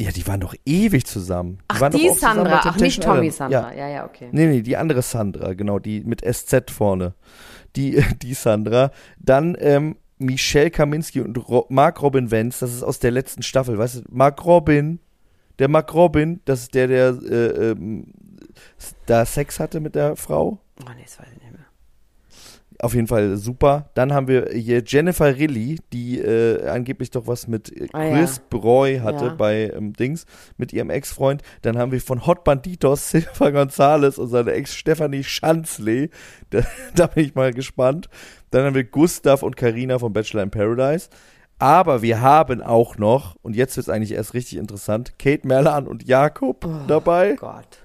[0.00, 1.58] ja, die waren doch ewig zusammen.
[1.70, 2.62] Die Ach, die Sandra.
[2.64, 3.30] Ach, nicht Tommy.
[3.30, 3.70] Sandra.
[3.72, 3.86] Ja.
[3.86, 4.30] Ja, ja, okay.
[4.32, 7.14] Nee, nee, die andere Sandra, genau, die mit SZ vorne.
[7.76, 8.92] Die, die Sandra.
[9.18, 13.76] Dann ähm, Michelle Kaminski und Ro Mark Robin Wenz, das ist aus der letzten Staffel,
[13.76, 14.02] weißt du?
[14.10, 15.00] Mark Robin,
[15.58, 18.06] der Mark Robin, das ist der, der äh, ähm,
[19.04, 20.60] da Sex hatte mit der Frau.
[20.80, 21.39] Oh, nee, das weiß ich.
[22.82, 23.90] Auf jeden Fall super.
[23.94, 28.16] Dann haben wir hier Jennifer Rilly, die äh, angeblich doch was mit äh, Ah, ja.
[28.16, 29.34] Chris Broy hatte Ja.
[29.34, 30.24] bei ähm, Dings,
[30.56, 31.42] mit ihrem Ex-Freund.
[31.60, 36.08] Dann haben wir von Hot Banditos Silva Gonzales und seine Ex Stephanie Schanzle.
[36.48, 36.62] Da,
[36.94, 38.08] da bin ich mal gespannt.
[38.50, 41.10] Dann haben wir Gustav und Karina von Bachelor in Paradise.
[41.58, 45.86] Aber wir haben auch noch, und jetzt wird es eigentlich erst richtig interessant, Kate Merlan
[45.86, 47.34] und Jakob dabei.
[47.38, 47.78] Gott.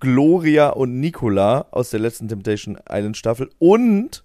[0.00, 4.24] Gloria und Nicola aus der letzten Temptation Island Staffel und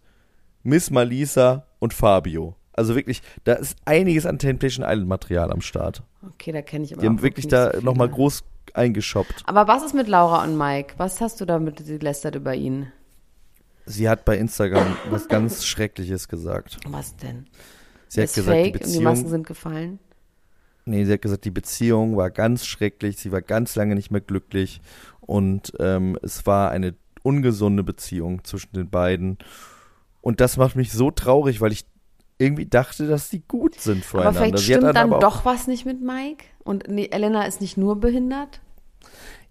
[0.64, 2.56] Miss Malisa und Fabio.
[2.74, 6.04] Also wirklich, da ist einiges an Temptation Island Material am Start.
[6.34, 9.44] Okay, da kenne ich aber Die haben auch wirklich da so nochmal groß eingeshoppt.
[9.46, 10.96] Aber was ist mit Laura und Mike?
[10.98, 12.92] Was hast du damit gelästert über ihn?
[13.86, 16.78] Sie hat bei Instagram was ganz Schreckliches gesagt.
[16.88, 17.46] Was denn?
[18.08, 20.00] Sie hat ist gesagt, fake die und die Masken Beziehung, sind gefallen.
[20.86, 24.22] Nee, sie hat gesagt, die Beziehung war ganz schrecklich, sie war ganz lange nicht mehr
[24.22, 24.82] glücklich
[25.22, 29.38] und ähm, es war eine ungesunde Beziehung zwischen den beiden.
[30.22, 31.86] Und das macht mich so traurig, weil ich
[32.38, 34.40] irgendwie dachte, dass die gut sind Aber voreinander.
[34.40, 36.46] vielleicht sie hat stimmt dann aber auch- doch was nicht mit Mike?
[36.64, 38.60] Und Elena ist nicht nur behindert?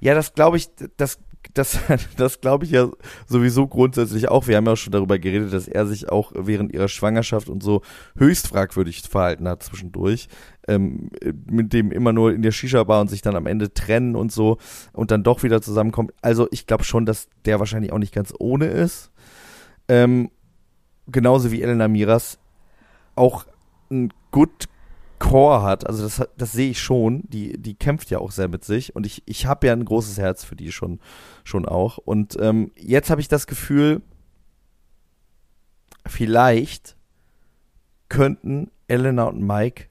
[0.00, 1.18] Ja, das glaube ich, das,
[1.52, 1.78] das,
[2.16, 2.88] das glaube ich ja
[3.26, 4.46] sowieso grundsätzlich auch.
[4.46, 7.62] Wir haben ja auch schon darüber geredet, dass er sich auch während ihrer Schwangerschaft und
[7.62, 7.82] so
[8.16, 10.28] höchst fragwürdig verhalten hat zwischendurch.
[10.66, 11.10] Ähm,
[11.50, 14.56] mit dem immer nur in der Shisha-Bar und sich dann am Ende trennen und so
[14.92, 16.08] und dann doch wieder zusammenkommen.
[16.22, 19.10] Also ich glaube schon, dass der wahrscheinlich auch nicht ganz ohne ist.
[19.88, 20.30] Ähm,
[21.06, 22.38] genauso wie Elena Miras
[23.14, 23.44] auch
[23.90, 24.68] ein Good
[25.24, 28.62] Core hat, also das, das sehe ich schon, die, die kämpft ja auch sehr mit
[28.62, 31.00] sich und ich, ich habe ja ein großes Herz für die schon,
[31.44, 31.96] schon auch.
[31.96, 34.02] Und ähm, jetzt habe ich das Gefühl,
[36.06, 36.96] vielleicht
[38.10, 39.86] könnten Elena und Mike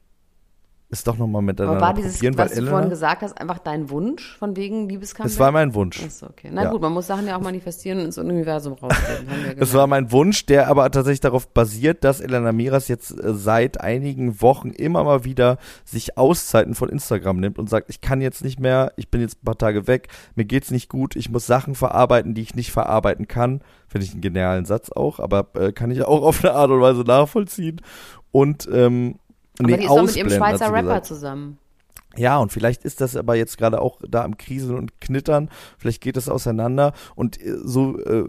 [0.94, 3.40] es doch nochmal miteinander Aber war dieses, probieren, was weil du Elena, vorhin gesagt hast,
[3.40, 5.30] einfach dein Wunsch von wegen Liebeskampf?
[5.30, 6.02] es war mein Wunsch.
[6.04, 6.50] Achso, okay.
[6.52, 6.72] Na Ja.
[6.72, 9.28] gut, man muss Sachen ja auch manifestieren und ins Universum rausgeben.
[9.44, 9.74] gelernt.
[9.74, 14.42] war mein Wunsch, der aber tatsächlich darauf basiert, dass Elena Miras jetzt äh, seit einigen
[14.42, 18.60] Wochen immer mal wieder sich Auszeiten von Instagram nimmt und sagt, ich kann jetzt nicht
[18.60, 21.76] mehr, ich bin jetzt ein paar Tage weg, mir geht's nicht gut, ich muss Sachen
[21.76, 23.62] verarbeiten, die ich nicht verarbeiten kann.
[23.88, 26.82] Finde ich einen genialen Satz auch, aber äh, kann ich auch auf eine Art und
[26.82, 27.82] Weise nachvollziehen.
[28.32, 29.20] Und ähm,
[29.60, 31.58] Aber nee, die ist doch mit ihrem Schweizer Rapper zusammen.
[32.16, 35.50] Ja, und vielleicht ist das aber jetzt gerade auch da am Kriseln und Knittern.
[35.80, 36.94] Vielleicht geht das auseinander.
[37.16, 38.26] Und äh, so, äh,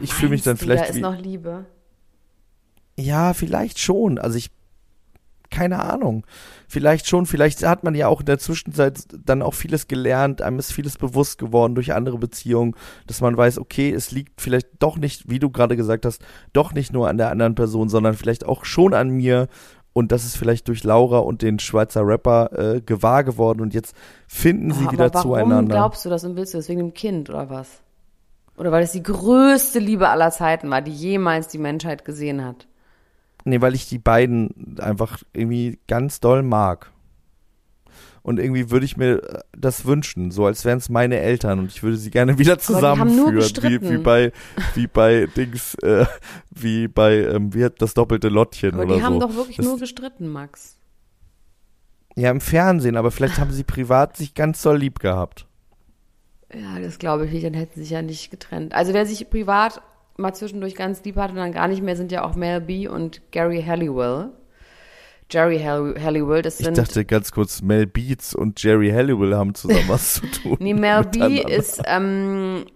[0.00, 1.66] Ich fühl mich dann vielleicht Da ist noch Liebe.
[2.96, 4.18] ja, vielleicht schon.
[4.18, 4.50] Also ich,
[5.52, 6.26] keine Ahnung.
[6.66, 7.26] Vielleicht schon.
[7.26, 10.42] Vielleicht hat man ja auch in der Zwischenzeit dann auch vieles gelernt.
[10.42, 12.74] Einem ist vieles bewusst geworden durch andere Beziehungen,
[13.06, 16.20] dass man weiß, okay, es liegt vielleicht doch nicht, wie du gerade gesagt hast,
[16.52, 19.46] doch nicht nur an der anderen Person, sondern vielleicht auch schon an mir.
[19.94, 23.60] Und das ist vielleicht durch Laura und den Schweizer Rapper äh, gewahr geworden.
[23.60, 23.94] Und jetzt
[24.26, 25.74] finden sie Oh, wieder warum zueinander.
[25.76, 26.68] glaubst du das und willst du das?
[26.70, 27.68] Wegen dem Kind oder was?
[28.56, 32.66] Oder weil es die größte Liebe aller Zeiten war, die jemals die Menschheit gesehen hat?
[33.44, 36.90] Nee, weil ich die beiden einfach irgendwie ganz doll mag.
[38.24, 41.66] Und irgendwie würde ich mir äh, das wünschen, so als wären es meine Eltern und
[41.72, 44.32] ich würde sie gerne wieder zusammenführen, wie, wie bei
[44.76, 46.06] wie bei Dings, äh,
[46.50, 49.20] wie bei ähm, wie hat das doppelte Lottchen Aber oder die haben so.
[49.26, 50.76] doch wirklich Das- nur gestritten, Max.
[52.14, 55.46] Ja, im Fernsehen, aber vielleicht haben sie privat sich ganz doll lieb gehabt.
[56.54, 58.74] Ja, das glaube ich nicht, dann hätten sie sich ja nicht getrennt.
[58.74, 59.80] Also wer sich privat
[60.16, 62.88] mal zwischendurch ganz lieb hatte und dann gar nicht mehr, sind ja auch Mel B
[62.88, 64.30] und Gary Halliwell.
[65.30, 66.76] Jerry Hall- Halliwell, das Ich sind...
[66.76, 70.56] dachte ganz kurz, Mel Beats und Jerry Halliwell haben zusammen was zu tun.
[70.60, 72.66] Nee, Mel B ist ähm,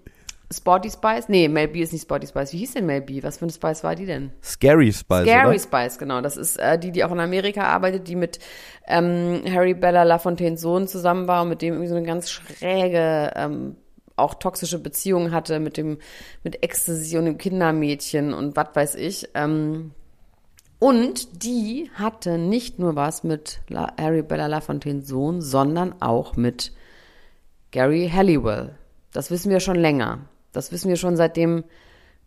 [0.50, 1.28] Sporty Spice.
[1.28, 2.54] Nee, Mel B ist nicht Sporty Spice.
[2.54, 3.22] Wie hieß denn Mel B?
[3.22, 4.32] Was für eine Spice war die denn?
[4.42, 5.58] Scary Spice, Scary oder?
[5.58, 6.22] Spice, genau.
[6.22, 8.38] Das ist äh, die, die auch in Amerika arbeitet, die mit
[8.86, 13.32] ähm, Harry Bella Lafontaines Sohn zusammen war und mit dem irgendwie so eine ganz schräge,
[13.36, 13.76] ähm,
[14.16, 15.98] auch toxische Beziehung hatte mit dem,
[16.42, 19.28] mit Ecstasy und dem Kindermädchen und was weiß ich.
[19.34, 19.92] Ähm,
[20.78, 26.72] und die hatte nicht nur was mit La Harry Bella Lafontaines Sohn, sondern auch mit
[27.70, 28.74] Gary Halliwell.
[29.12, 30.20] Das wissen wir schon länger.
[30.52, 31.64] Das wissen wir schon seitdem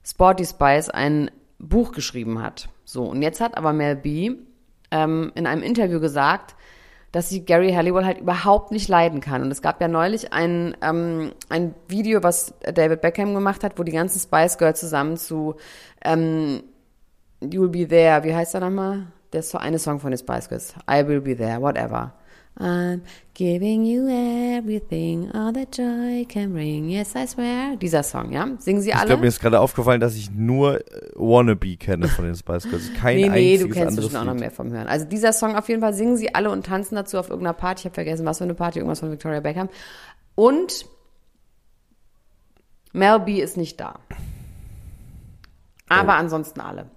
[0.04, 2.70] Sporty Spice ein Buch geschrieben hat.
[2.86, 4.32] So, und jetzt hat aber Mel B
[4.92, 6.56] ähm, in einem Interview gesagt,
[7.12, 9.42] dass sie Gary Halliwell halt überhaupt nicht leiden kann.
[9.42, 13.84] Und es gab ja neulich ein, ähm, ein Video, was David Beckham gemacht hat, wo
[13.84, 15.56] die ganzen Spice Girls zusammen zu
[16.04, 16.64] ähm,
[17.42, 19.08] You'll Be There, wie heißt er nochmal?
[19.34, 20.74] Der ist so eine Song von den Spice Girls.
[20.90, 22.14] I Will Be There, whatever.
[22.60, 23.04] I'm
[23.36, 27.78] giving you everything, all the joy can bring, yes I swear.
[27.78, 28.48] Dieser Song, ja?
[28.60, 29.06] Singen sie Ich alle?
[29.08, 32.92] glaube, mir ist gerade aufgefallen, dass ich nur äh, Wannabe kenne von den Spice Girls.
[33.00, 34.88] Kein nee, nee, einziges du kennst bestimmt auch noch mehr vom Hören.
[34.88, 37.80] Also dieser Song auf jeden Fall singen sie alle und tanzen dazu auf irgendeiner Party.
[37.80, 39.70] Ich habe vergessen, was für eine Party, irgendwas von Victoria Beckham.
[40.36, 40.86] Und
[42.92, 44.00] Mel B ist nicht da.
[45.88, 46.90] Aber ansonsten alle.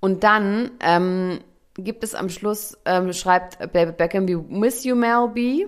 [0.00, 1.38] Und dann ähm,
[1.74, 5.66] gibt es am Schluss, ähm, schreibt David Beckham, we miss you, Mel B.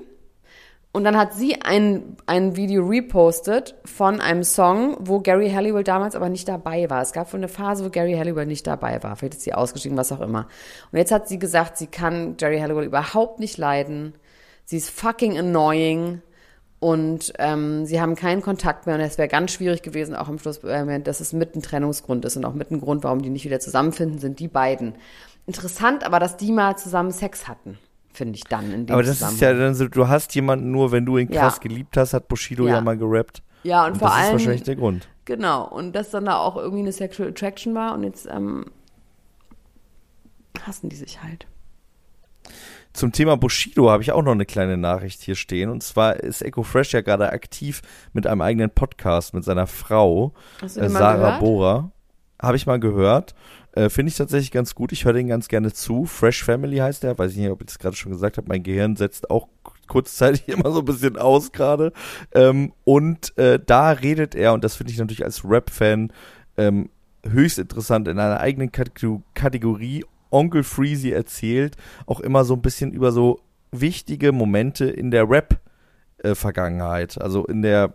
[0.92, 6.14] Und dann hat sie ein, ein Video repostet von einem Song, wo Gary Halliwell damals
[6.14, 7.02] aber nicht dabei war.
[7.02, 9.16] Es gab wohl eine Phase, wo Gary Halliwell nicht dabei war.
[9.16, 10.46] Vielleicht ist sie ausgestiegen, was auch immer.
[10.92, 14.14] Und jetzt hat sie gesagt, sie kann Gary Halliwell überhaupt nicht leiden.
[14.66, 16.22] Sie ist fucking annoying.
[16.78, 18.94] Und ähm, sie haben keinen Kontakt mehr.
[18.94, 22.24] Und es wäre ganz schwierig gewesen, auch im Schluss, äh, dass es mit ein Trennungsgrund
[22.24, 24.94] ist und auch mit ein Grund, warum die nicht wieder zusammenfinden, sind die beiden.
[25.47, 27.78] Interessant aber, dass die mal zusammen Sex hatten
[28.12, 30.92] finde ich dann in dem Aber das ist ja dann so, du hast jemanden nur,
[30.92, 31.62] wenn du ihn krass Ja.
[31.62, 32.80] geliebt hast, hat Bushido ja, Ja.
[32.80, 33.42] mal gerappt.
[33.64, 34.32] Ja, und, Und vor das ist allem.
[34.34, 35.09] wahrscheinlich der Grund.
[35.24, 38.66] Genau, und dass dann da auch irgendwie eine Sexual Attraction war und jetzt ähm,
[40.64, 41.47] hassen die sich halt.
[42.92, 45.68] Zum Thema Bushido habe ich auch noch eine kleine Nachricht hier stehen.
[45.68, 47.82] Und zwar ist Echo Fresh ja gerade aktiv
[48.12, 50.32] mit einem eigenen Podcast mit seiner Frau,
[50.62, 51.40] äh, Sarah gehört?
[51.40, 51.90] Bora.
[52.41, 53.35] Habe ich mal gehört.
[53.72, 54.93] Äh, Finde ich tatsächlich ganz gut.
[54.93, 56.05] Ich höre den ganz gerne zu.
[56.05, 57.18] Fresh Family heißt der.
[57.18, 58.49] Weiß ich nicht, ob ich das gerade schon gesagt habe.
[58.49, 59.49] Mein Gehirn setzt auch
[59.87, 61.93] kurzzeitig immer so ein bisschen aus gerade.
[62.32, 66.12] Ähm, und äh, da redet er, und das finde ich natürlich als Rap-Fan
[66.57, 66.91] ähm,
[67.26, 71.76] höchst interessant, in einer eigenen Kategor- Kategorie Onkel Freezy erzählt,
[72.07, 77.20] auch immer so ein bisschen über so wichtige Momente in der Rap-Vergangenheit.
[77.20, 77.95] also in der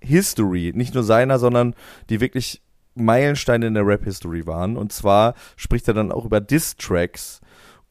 [0.00, 1.74] History, nicht nur seiner, sondern
[2.10, 2.60] die wirklich
[2.94, 4.76] Meilensteine in der Rap-History waren.
[4.76, 7.40] Und zwar spricht er dann auch über Diss-Tracks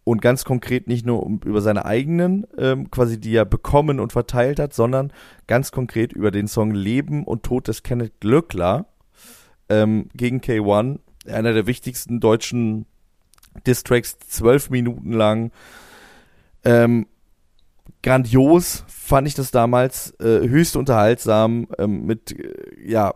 [0.04, 4.12] und ganz konkret nicht nur um, über seine eigenen, ähm, quasi die er bekommen und
[4.12, 5.14] verteilt hat, sondern
[5.48, 8.88] ganz konkret über den Song Leben und Tod des Kenneth Glöckler
[9.70, 12.86] ähm, gegen K1, einer der wichtigsten deutschen
[13.68, 15.52] Distracks, zwölf Minuten lang.
[16.64, 17.08] Ähm,
[18.02, 23.14] grandios fand ich das damals, äh, höchst unterhaltsam, ähm, mit, äh, ja,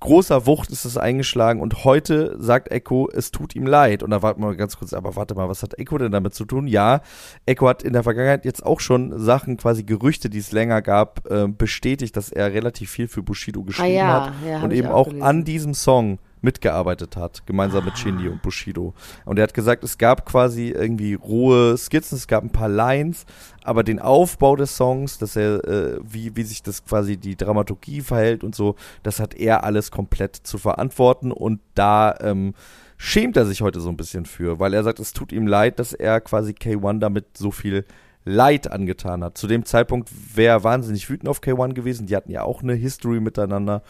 [0.00, 4.02] großer Wucht ist es eingeschlagen und heute sagt Echo, es tut ihm leid.
[4.02, 6.34] Und da warten wir mal ganz kurz, aber warte mal, was hat Echo denn damit
[6.34, 6.66] zu tun?
[6.66, 7.00] Ja,
[7.46, 11.26] Echo hat in der Vergangenheit jetzt auch schon Sachen, quasi Gerüchte, die es länger gab,
[11.30, 15.06] äh, bestätigt, dass er relativ viel für Bushido geschrieben ja, hat ja, und eben auch
[15.06, 18.94] auch an diesem Song mitgearbeitet hat, gemeinsam mit Shindy und Bushido.
[19.24, 23.26] Und er hat gesagt, es gab quasi irgendwie rohe Skizzen, es gab ein paar Lines,
[23.64, 28.00] aber den Aufbau des Songs, dass er, äh, wie, wie sich das quasi die Dramaturgie
[28.00, 32.54] verhält und so, das hat er alles komplett zu verantworten und da ähm,
[32.96, 35.80] schämt er sich heute so ein bisschen für, weil er sagt, es tut ihm leid,
[35.80, 37.84] dass er quasi K1 damit so viel
[38.24, 39.36] Leid angetan hat.
[39.36, 42.74] Zu dem Zeitpunkt wäre er wahnsinnig wütend auf K1 gewesen, die hatten ja auch eine
[42.74, 43.82] History miteinander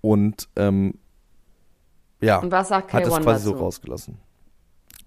[0.00, 0.94] und ähm,
[2.20, 3.56] ja, Und was sagt hat das K1 quasi dazu?
[3.58, 4.18] so rausgelassen.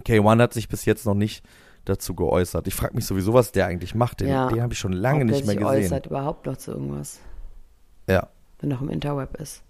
[0.05, 1.43] K1 hat sich bis jetzt noch nicht
[1.85, 2.67] dazu geäußert.
[2.67, 4.19] Ich frage mich sowieso, was der eigentlich macht.
[4.21, 4.47] Den, Ja.
[4.49, 5.83] den habe ich schon lange Ob der nicht mehr gesehen.
[5.85, 7.19] äußert überhaupt noch zu irgendwas,
[8.07, 8.27] Ja.
[8.59, 9.63] wenn noch im Interweb ist.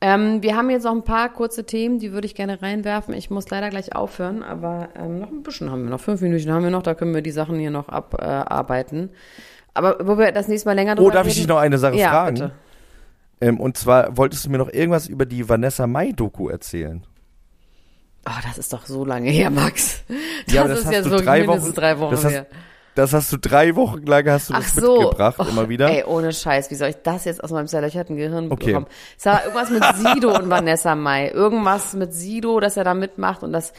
[0.00, 3.14] Ähm, wir haben jetzt noch ein paar kurze Themen, die würde ich gerne reinwerfen.
[3.14, 6.00] Ich muss leider gleich aufhören, aber ähm, noch ein bisschen haben wir noch.
[6.00, 9.10] Fünf Minuten haben wir noch, da können wir die Sachen hier noch abarbeiten.
[9.10, 9.12] Äh,
[9.74, 11.78] aber wo wir das nächste Mal länger Oh, drüber darf ich reden- dich noch eine
[11.78, 12.34] Sache ja, fragen?
[12.34, 12.52] Bitte.
[13.42, 17.04] Ähm, und zwar wolltest du mir noch irgendwas über die Vanessa Mai-Doku erzählen.
[18.24, 20.04] Oh, das ist doch so lange her, Max.
[20.46, 22.46] Das, Ja, das ist du wirklich drei mindestens Wochen- drei Wochen das hast- her.
[22.94, 25.00] Das hast du drei Wochen lang hast du Ach das so.
[25.00, 25.88] mitgebracht, Oh, immer wieder.
[25.90, 28.66] Ey, ohne Scheiß, wie soll ich das jetzt aus meinem zerlöcherten Gehirn Okay.
[28.66, 28.86] bekommen?
[29.18, 31.30] Es war irgendwas mit Sido und Vanessa Mai.
[31.30, 33.72] Irgendwas mit Sido, dass er da mitmacht und das,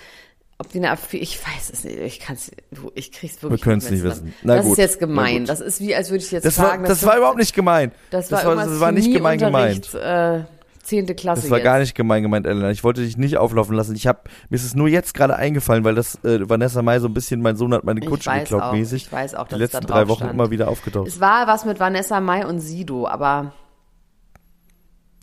[0.57, 3.63] ob die eine Affi ich weiß es nicht, ich kann's, du, ich krieg's wirklich Wir
[3.63, 4.33] können's mehr nicht wissen.
[4.43, 5.45] Na das gut, ist jetzt gemein.
[5.45, 7.91] Das ist wie, als würde ich jetzt Das war, sagen, das war überhaupt nicht gemein.
[8.11, 9.93] das war, das war, das war nicht gemein gemeint.
[9.93, 10.41] Äh,
[10.83, 11.65] zehnte Klasse Das war jetzt.
[11.65, 12.69] gar nicht gemein gemeint, Elena.
[12.69, 13.95] Ich wollte dich nicht auflaufen lassen.
[13.95, 17.07] Ich hab, mir ist es nur jetzt gerade eingefallen, weil das äh, Vanessa Mai so
[17.07, 19.05] ein bisschen, mein Sohn hat meine Kutsche geklaut mäßig.
[19.05, 20.33] ich weiß auch, die dass letzten es da drei Wochen stand.
[20.33, 21.07] immer wieder aufgetaucht.
[21.07, 23.53] Es war was mit Vanessa Mai und Sido, aber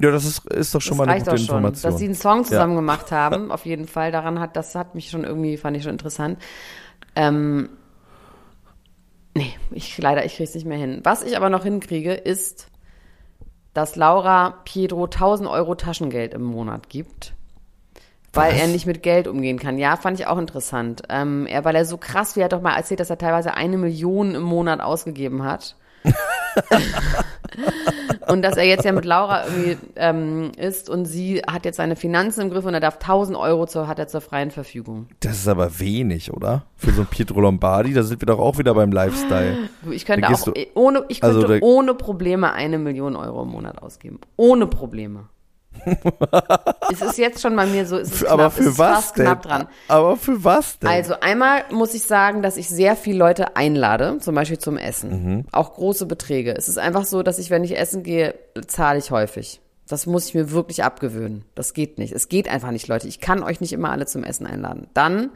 [0.00, 1.56] Ja, das ist, ist doch schon das mal eine gute doch schon.
[1.56, 1.90] Information.
[1.90, 4.10] Dass sie einen Song zusammen gemacht haben, auf jeden Fall.
[4.12, 6.38] Daran hat, das hat mich schon irgendwie, fand ich schon interessant.
[7.14, 7.68] Ähm,
[9.34, 11.00] nee, ich, leider, ich krieg's nicht mehr hin.
[11.04, 12.68] Was ich aber noch hinkriege, ist,
[13.74, 17.34] dass Laura Pietro 1000 Euro Taschengeld im Monat gibt.
[18.32, 18.60] Weil Was?
[18.60, 19.76] er nicht mit Geld umgehen kann.
[19.76, 21.02] Ja, fand ich auch interessant.
[21.10, 23.52] Ähm, er, weil er so krass, wie er hat doch mal erzählt, dass er teilweise
[23.52, 25.76] eine Million im Monat ausgegeben hat.
[28.28, 31.96] und dass er jetzt ja mit Laura irgendwie ähm, ist und sie hat jetzt seine
[31.96, 35.06] Finanzen im Griff und er darf 1000 Euro zur, hat er zur freien Verfügung.
[35.20, 36.64] das ist aber wenig, oder?
[36.76, 39.56] Für so ein Pietro Lombardi, da sind wir doch auch wieder beim Lifestyle.
[39.90, 43.82] Ich könnte auch du- ohne, ich könnte also ohne Probleme eine Million Euro im Monat
[43.82, 44.20] ausgeben.
[44.36, 45.24] Ohne Probleme.
[46.92, 48.94] es ist jetzt schon bei mir so, es ist knapp, aber es für ist was
[48.94, 49.24] fast denn?
[49.24, 49.68] knapp dran.
[49.88, 50.88] Aber für was denn?
[50.90, 55.46] Also einmal muss ich sagen, dass ich sehr viele Leute einlade, zum Beispiel zum Essen.
[55.52, 56.54] Auch große Beträge.
[56.56, 58.34] Es ist einfach so, dass ich, wenn ich essen gehe,
[58.66, 59.60] zahle ich häufig.
[59.88, 61.44] Das muss ich mir wirklich abgewöhnen.
[61.54, 62.12] Das geht nicht.
[62.12, 63.08] Es geht einfach nicht, Leute.
[63.08, 64.88] Ich kann euch nicht immer alle zum Essen einladen.
[64.94, 65.30] Dann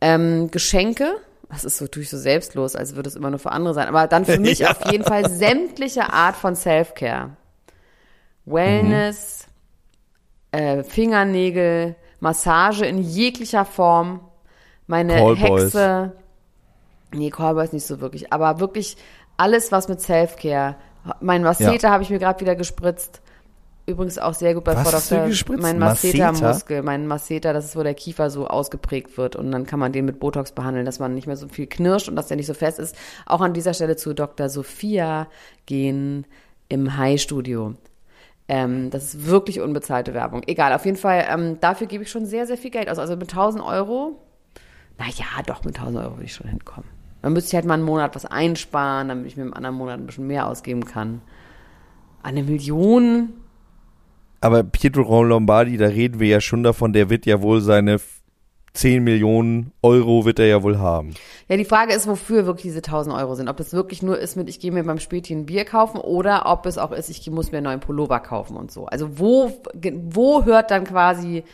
[0.00, 1.14] ähm, Geschenke
[1.50, 3.86] das ist so tue ich so selbstlos, als würde es immer nur für andere sein.
[3.86, 4.70] Aber dann für mich Ja.
[4.72, 7.36] auf jeden Fall sämtliche Art von Self-Care.
[8.46, 9.46] Wellness,
[10.52, 14.20] äh, Fingernägel, Massage in jeglicher Form,
[14.86, 15.62] meine Callboys.
[15.62, 16.12] Hexe.
[17.12, 18.96] Nee, Callboys nicht so wirklich, aber wirklich
[19.36, 20.76] alles, was mit Self-Care.
[21.20, 23.20] Mein Masseter habe ich mir gerade wieder gespritzt.
[23.86, 24.74] Übrigens auch sehr gut bei
[25.26, 25.62] gespritzt?
[25.62, 26.32] Mein Masseter?
[26.32, 29.92] Masseter-Muskel, mein Masseter, das ist, wo der Kiefer so ausgeprägt wird und dann kann man
[29.92, 32.46] den mit Botox behandeln, dass man nicht mehr so viel knirscht und dass der nicht
[32.46, 32.96] so fest ist.
[33.26, 34.48] Auch an dieser Stelle zu Dr.
[34.48, 35.26] Sophia
[35.66, 36.26] gehen
[36.70, 37.74] im High-Studio.
[38.46, 40.42] Ähm, das ist wirklich unbezahlte Werbung.
[40.46, 42.98] Egal, auf jeden Fall, ähm, dafür gebe ich schon sehr, sehr viel Geld aus.
[42.98, 44.20] Also mit 1000 Euro,
[44.98, 46.88] naja, doch, mit 1000 Euro würde ich schon hinkommen.
[47.22, 49.98] Dann müsste ich halt mal einen Monat was einsparen, damit ich mir im anderen Monat
[49.98, 51.22] ein bisschen mehr ausgeben kann.
[52.22, 53.32] Eine Million,
[54.40, 57.98] Aber Pietro Lombardi, da reden wir ja schon davon, der wird ja wohl seine
[58.74, 61.14] 10 Millionen Euro wird er ja wohl haben.
[61.48, 63.48] Ja, die Frage ist, wofür wirklich diese 1000 Euro sind.
[63.48, 66.46] Ob das wirklich nur ist mit, ich gehe mir beim Späti ein Bier kaufen oder
[66.46, 68.86] ob es auch ist, ich muss mir einen neuen Pullover kaufen und so.
[68.86, 69.52] Also wo,
[70.10, 71.44] wo hört dann quasi,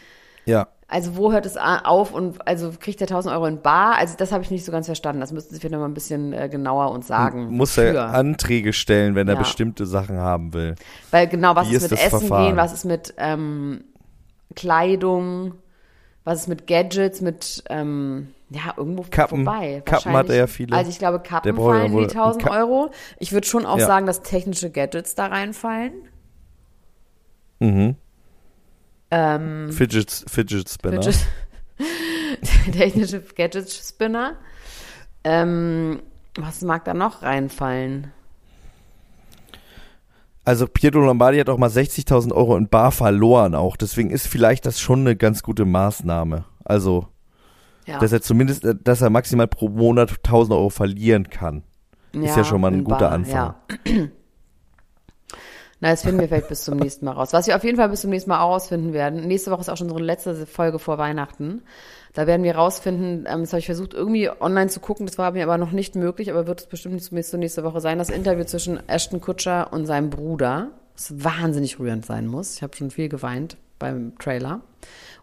[0.46, 0.68] Ja.
[0.88, 3.96] also wo hört es auf und also kriegt der 1000 Euro in Bar?
[3.98, 5.20] Also das habe ich nicht so ganz verstanden.
[5.20, 7.54] Das müssten Sie vielleicht noch mal ein bisschen äh, genauer uns sagen.
[7.54, 7.92] Muss wofür.
[7.96, 9.40] er Anträge stellen, wenn er Ja.
[9.40, 10.74] bestimmte Sachen haben will.
[11.10, 12.46] Weil genau, was ist ist mit Essen Verfahren?
[12.46, 13.84] gehen, was ist mit ähm,
[14.56, 15.52] Kleidung,
[16.24, 19.44] was ist mit Gadgets, mit ähm, ja, irgendwo Kappen.
[19.44, 19.82] vorbei.
[19.84, 20.76] Kappen hat er ja viele.
[20.76, 22.90] Also ich glaube, Kappen fallen wie 1000 Ka- Euro.
[23.18, 23.86] Ich würde schon auch Ja.
[23.86, 25.92] sagen, dass technische Gadgets da reinfallen.
[27.60, 27.96] Mhm.
[29.10, 31.02] Ähm, Fidget, Fidget Spinner.
[31.02, 31.26] Fidget-
[32.72, 34.36] technische Gadget-Spinner.
[35.24, 36.02] Ähm,
[36.36, 38.12] was mag da noch reinfallen?
[40.50, 43.76] Also Pietro Lombardi hat auch mal 60.000 Euro in Bar verloren auch.
[43.76, 46.44] Deswegen ist vielleicht das schon eine ganz gute Maßnahme.
[46.64, 47.06] Also,
[47.86, 51.62] Ja, dass er zumindest, äh, dass er maximal pro Monat 1.000 Euro verlieren kann.
[52.10, 53.32] ist ja schon mal ein in guter Anfang.
[53.32, 53.62] Ja.
[55.78, 57.32] Na, das finden wir vielleicht bis zum nächsten Mal raus.
[57.32, 59.28] Was wir auf jeden Fall bis zum nächsten Mal auch rausfinden werden.
[59.28, 61.62] Nächste Woche ist auch schon unsere letzte Folge vor Weihnachten.
[62.12, 65.30] Da werden wir rausfinden, ähm, das habe ich versucht irgendwie online zu gucken, das war
[65.32, 68.44] mir aber noch nicht möglich, aber wird es bestimmt zumindest nächste Woche sein, das Interview
[68.44, 72.56] zwischen Ashton Kutscher und seinem Bruder, das wahnsinnig rührend sein muss.
[72.56, 74.60] Ich habe schon viel geweint beim Trailer.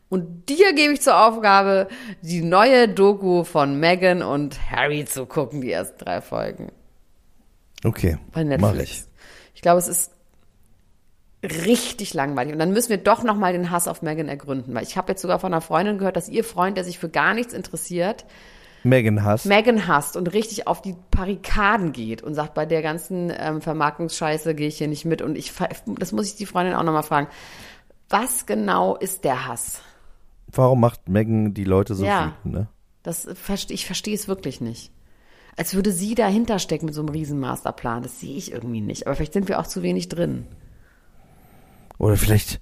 [0.10, 1.90] Und dir gebe ich zur Aufgabe,
[2.22, 6.72] die neue Doku von Meghan und Harry zu gucken, die ersten drei Folgen
[7.84, 9.04] Okay, bei mach ich.
[9.54, 10.12] Ich glaube, es ist
[11.44, 12.54] richtig langweilig.
[12.54, 14.74] Und dann müssen wir doch nochmal den Hass auf Megan ergründen.
[14.74, 17.10] Weil ich habe jetzt sogar von einer Freundin gehört, dass ihr Freund, der sich für
[17.10, 18.26] gar nichts interessiert,
[18.84, 19.46] Megan Hass.
[19.46, 24.56] Megan hasst und richtig auf die Barrikaden geht und sagt, bei der ganzen ähm, Vermarktungsscheiße
[24.56, 25.22] gehe ich hier nicht mit.
[25.22, 25.52] Und ich,
[26.00, 27.28] das muss ich die Freundin auch nochmal fragen.
[28.10, 29.82] Was genau ist der Hass?
[30.48, 32.34] Warum macht Megan die Leute so Ja.
[32.46, 32.68] wütend, ne?
[33.04, 33.28] Das,
[33.70, 34.92] ich verstehe es wirklich nicht.
[35.58, 38.04] Als würde sie dahinter stecken mit so einem riesen Masterplan.
[38.04, 39.08] Das sehe ich irgendwie nicht.
[39.08, 40.46] Aber vielleicht sind wir auch zu wenig drin.
[41.98, 42.60] Oder vielleicht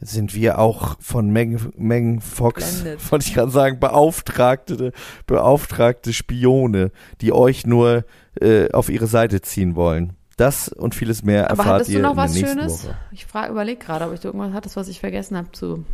[0.00, 3.10] sind wir auch von Megan, Megan Fox, Blendet.
[3.12, 4.92] wollte ich gerade sagen, beauftragte,
[5.26, 8.04] beauftragte Spione, die euch nur
[8.40, 10.14] äh, auf ihre Seite ziehen wollen.
[10.36, 12.84] Das und vieles mehr Aber erfahrt hattest ihr du noch in der was nächsten Schönes?
[12.84, 12.96] Woche.
[13.12, 15.84] Ich frage, überleg gerade, ob ich irgendwas hattest, was ich vergessen habe zu.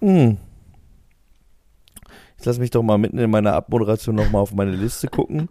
[0.00, 0.36] Hm.
[2.38, 5.48] Ich lasse mich doch mal mitten in meiner Abmoderation noch mal auf meine Liste gucken.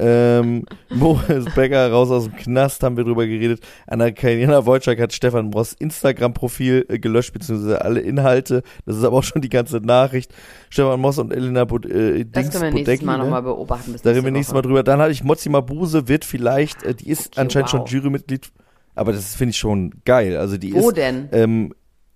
[0.00, 3.60] Ähm, Boris Becker raus aus dem Knast, haben wir drüber geredet.
[3.86, 8.62] Anna-Karina Wojcik hat Stefan Bross Instagram-Profil äh, gelöscht, beziehungsweise alle Inhalte.
[8.86, 10.32] Das ist aber auch schon die ganze Nachricht.
[10.70, 13.24] Stefan Moss und Elena Bud äh, Das können wir nächstes Budecki, Mal ne?
[13.24, 13.94] nochmal beobachten.
[14.02, 14.82] Da reden wir nächstes Mal drüber.
[14.82, 17.86] Dann hatte ich Mozzi Mabuse, wird vielleicht, äh, die ist Okay, anscheinend wow.
[17.88, 18.50] schon Jurymitglied,
[18.94, 20.36] aber das finde ich schon geil.
[20.36, 21.28] Also die Wo ist denn?
[21.32, 21.74] ähm,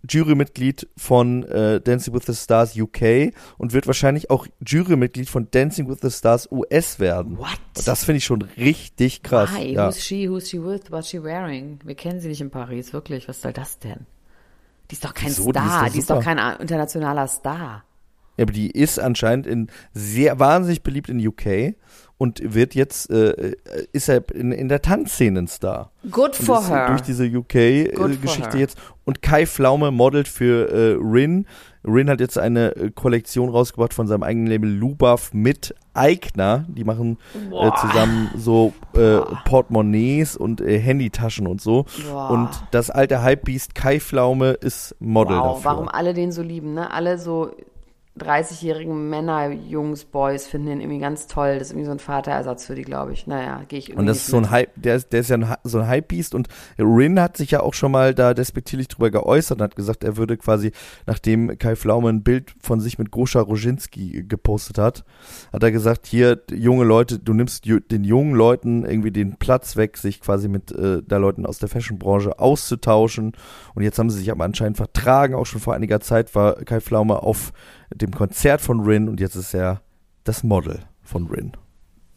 [0.08, 5.88] Jurymitglied von äh, Dancing with the Stars UK und wird wahrscheinlich auch Jurymitglied von Dancing
[5.88, 7.38] with the Stars US werden.
[7.38, 7.58] What?
[7.76, 9.50] Und das finde ich schon richtig krass.
[9.54, 9.72] Why?
[9.72, 9.88] Ja.
[9.88, 10.28] Who's she?
[10.28, 10.90] Who's she with?
[10.90, 11.78] What's she wearing?
[11.84, 13.28] Wir kennen sie nicht in Paris, wirklich.
[13.28, 14.06] Was soll das denn?
[14.90, 15.50] Die ist doch kein Wieso?
[15.50, 15.90] Die ist Star.
[15.90, 17.84] Die ist doch kein internationaler Star.
[18.36, 21.74] ja, aber die ist anscheinend in sehr wahnsinnig beliebt in UK
[22.18, 23.56] und wird jetzt äh, äh,
[23.92, 25.90] ist er in, in der Tanzszene ein Star.
[26.10, 26.88] Good for ist her.
[26.88, 28.60] Durch diese UK-Geschichte her.
[28.60, 28.78] jetzt.
[29.04, 31.46] Und Kai Pflaume modelt für äh, Rin.
[31.84, 36.64] Rin hat jetzt eine äh, Kollektion rausgebracht von seinem eigenen Label Lubav mit Eigner.
[36.68, 41.84] Die machen äh, zusammen so äh, Portemonnaies und äh, Handytaschen und so.
[42.10, 42.30] Boah.
[42.30, 45.64] Und das alte Hypebeast Kai Pflaume ist Model wow, dafür.
[45.64, 46.90] warum alle den so lieben, ne?
[46.90, 47.50] Alle so
[48.18, 51.54] 30-jährigen Männer, Jungs, Boys finden den irgendwie ganz toll.
[51.54, 53.26] Das ist irgendwie so ein Vaterersatz für die, glaube ich.
[53.26, 54.50] Naja, gehe ich irgendwie Und das ist so ein.
[54.50, 56.46] Hype, der ist, der ist ja ein, so ein Hype-Beast und
[56.78, 60.16] Rin hat sich ja auch schon mal da despektierlich drüber geäußert und hat gesagt, er
[60.16, 60.70] würde quasi,
[61.06, 65.04] nachdem Kai Pflaume ein Bild von sich mit Goscha Roginski gepostet hat,
[65.52, 69.96] hat er gesagt, hier, junge Leute, du nimmst den jungen Leuten irgendwie den Platz weg,
[69.96, 73.32] sich quasi mit äh, da Leuten aus der Fashion-Branche auszutauschen.
[73.74, 76.80] Und jetzt haben sie sich aber anscheinend vertragen, auch schon vor einiger Zeit war Kai
[76.80, 77.52] Pflaume auf
[77.92, 79.80] dem Konzert von Rin und jetzt ist er
[80.24, 81.52] das Model von Rin.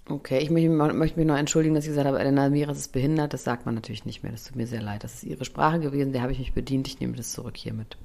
[0.09, 3.34] Okay, ich möchte, möchte mich noch entschuldigen, dass ich gesagt habe, Elena Miras ist behindert.
[3.34, 4.32] Das sagt man natürlich nicht mehr.
[4.32, 5.03] Das tut mir sehr leid.
[5.03, 6.13] Das ist ihre Sprache gewesen.
[6.13, 6.88] Der habe ich mich bedient.
[6.88, 7.97] Ich nehme das zurück hiermit.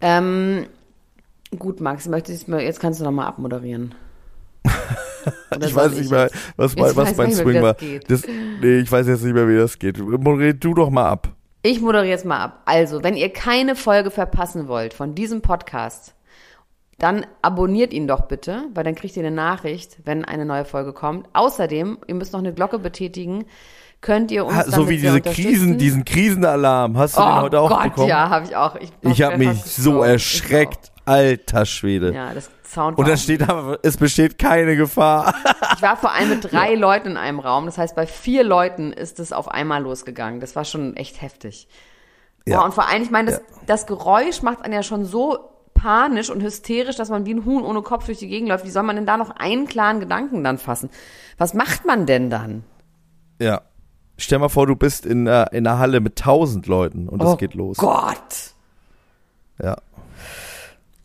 [0.00, 0.66] Ähm,
[1.58, 3.94] gut, Max, möchtest jetzt kannst du noch mal abmoderieren.
[5.54, 7.74] Oder ich weiß nicht mehr, was, mein- was mein mehr, Swing das war.
[7.74, 8.10] geht.
[8.10, 8.22] Das,
[8.60, 9.98] nee, ich weiß jetzt nicht mehr, wie das geht.
[9.98, 11.28] Moderier du doch mal ab.
[11.62, 12.62] Ich moderiere jetzt mal ab.
[12.64, 16.14] Also, wenn ihr keine Folge verpassen wollt von diesem Podcast,
[17.02, 20.92] dann abonniert ihn doch bitte, weil dann kriegt ihr eine Nachricht, wenn eine neue Folge
[20.92, 21.28] kommt.
[21.32, 23.44] Außerdem, ihr müsst noch eine Glocke betätigen,
[24.00, 25.20] könnt ihr uns Ha, so wie diese.
[25.20, 26.96] Krisen, diesen Krisenalarm.
[26.96, 28.08] Hast du den Oh heute auch Gott, bekommen?
[28.08, 28.76] ja, habe ich auch.
[28.76, 30.90] Ich, Ich habe mich so erschreckt.
[31.04, 32.14] Alter Schwede.
[32.14, 35.34] Ja, das Sound Und da steht aber, es besteht keine Gefahr.
[35.74, 37.66] Ich war vor allem mit drei Leuten in einem Raum.
[37.66, 40.38] Das heißt, bei vier Leuten ist es auf einmal losgegangen.
[40.38, 41.66] Das war schon echt heftig.
[42.46, 42.58] Ja.
[42.58, 45.51] Boah, und vor allem, ich meine, das, das Geräusch macht einen ja schon so
[45.82, 48.64] panisch und hysterisch, dass man wie ein Huhn ohne Kopf durch die Gegend läuft.
[48.64, 50.90] Wie soll man denn da noch einen klaren Gedanken dann fassen?
[51.38, 52.62] Was macht man denn dann?
[53.40, 53.62] Ja.
[54.16, 57.28] Stell mal vor, du bist in, äh, in einer Halle mit tausend Leuten und es
[57.28, 57.78] oh geht los.
[57.78, 58.52] Gott!
[59.60, 59.76] Ja.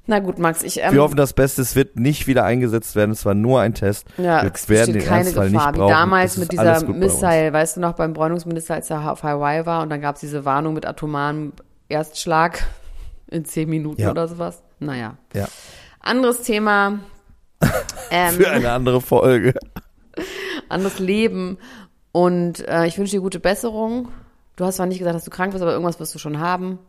[0.06, 3.12] Na gut, Max, ich ähm, Wir hoffen das Beste, es wird nicht wieder eingesetzt werden.
[3.12, 4.06] Es war nur ein Test.
[4.18, 5.72] Ja, Wir es werden den keine Ernstfall Gefahr.
[5.72, 5.92] nicht Wie brauchen.
[5.92, 6.84] damals Es mit dieser.
[6.86, 10.22] Missile, weißt du noch, beim Bräunungsminister, als er auf Hawaii war und dann gab es
[10.22, 11.54] diese Warnung mit atomaren
[11.90, 12.64] Erstschlag
[13.30, 14.12] in zehn Minuten Ja.
[14.12, 14.64] oder sowas.
[14.80, 15.18] Naja.
[15.34, 15.48] Ja.
[16.00, 17.00] Anderes Thema.
[18.10, 19.54] Ähm, Für eine andere Folge.
[20.70, 21.58] anderes Leben.
[22.14, 24.08] Und äh, ich wünsche dir gute Besserung.
[24.56, 26.80] Du hast zwar nicht gesagt, dass du krank bist, aber irgendwas wirst du schon haben.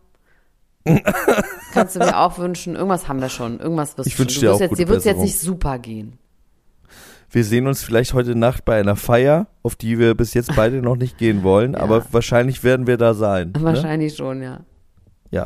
[1.72, 2.76] Kannst du mir auch wünschen.
[2.76, 3.58] Irgendwas haben wir schon.
[3.58, 4.40] Irgendwas wirst Ich du schon.
[4.42, 6.18] dir auch jetzt, gute dir wird es jetzt nicht super gehen.
[7.30, 10.80] Wir sehen uns vielleicht heute Nacht bei einer Feier, auf die wir bis jetzt beide
[10.80, 11.80] noch nicht gehen wollen, Ja.
[11.80, 13.52] aber wahrscheinlich werden wir da sein.
[13.56, 13.62] Ne?
[13.64, 14.60] Wahrscheinlich schon, ja.
[15.30, 15.44] Ja.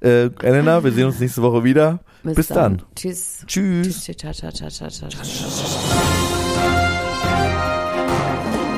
[0.00, 2.00] Äh, Elena, wir sehen uns nächste Woche wieder.
[2.22, 2.82] Bis dann.
[2.94, 3.38] Tschüss.
[3.46, 4.04] Tschüss.
[4.04, 4.16] Tschüss.
[4.16, 4.88] Ciao, ciao, ciao.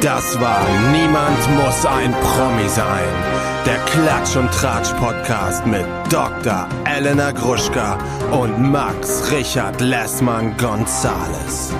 [0.00, 3.38] Das war Niemand muss ein Promi sein.
[3.66, 6.68] Der Klatsch und Tratsch Podcast mit Dr.
[6.84, 7.98] Elena Gruschka
[8.30, 11.72] und Max Richard Lessmann Gonzales.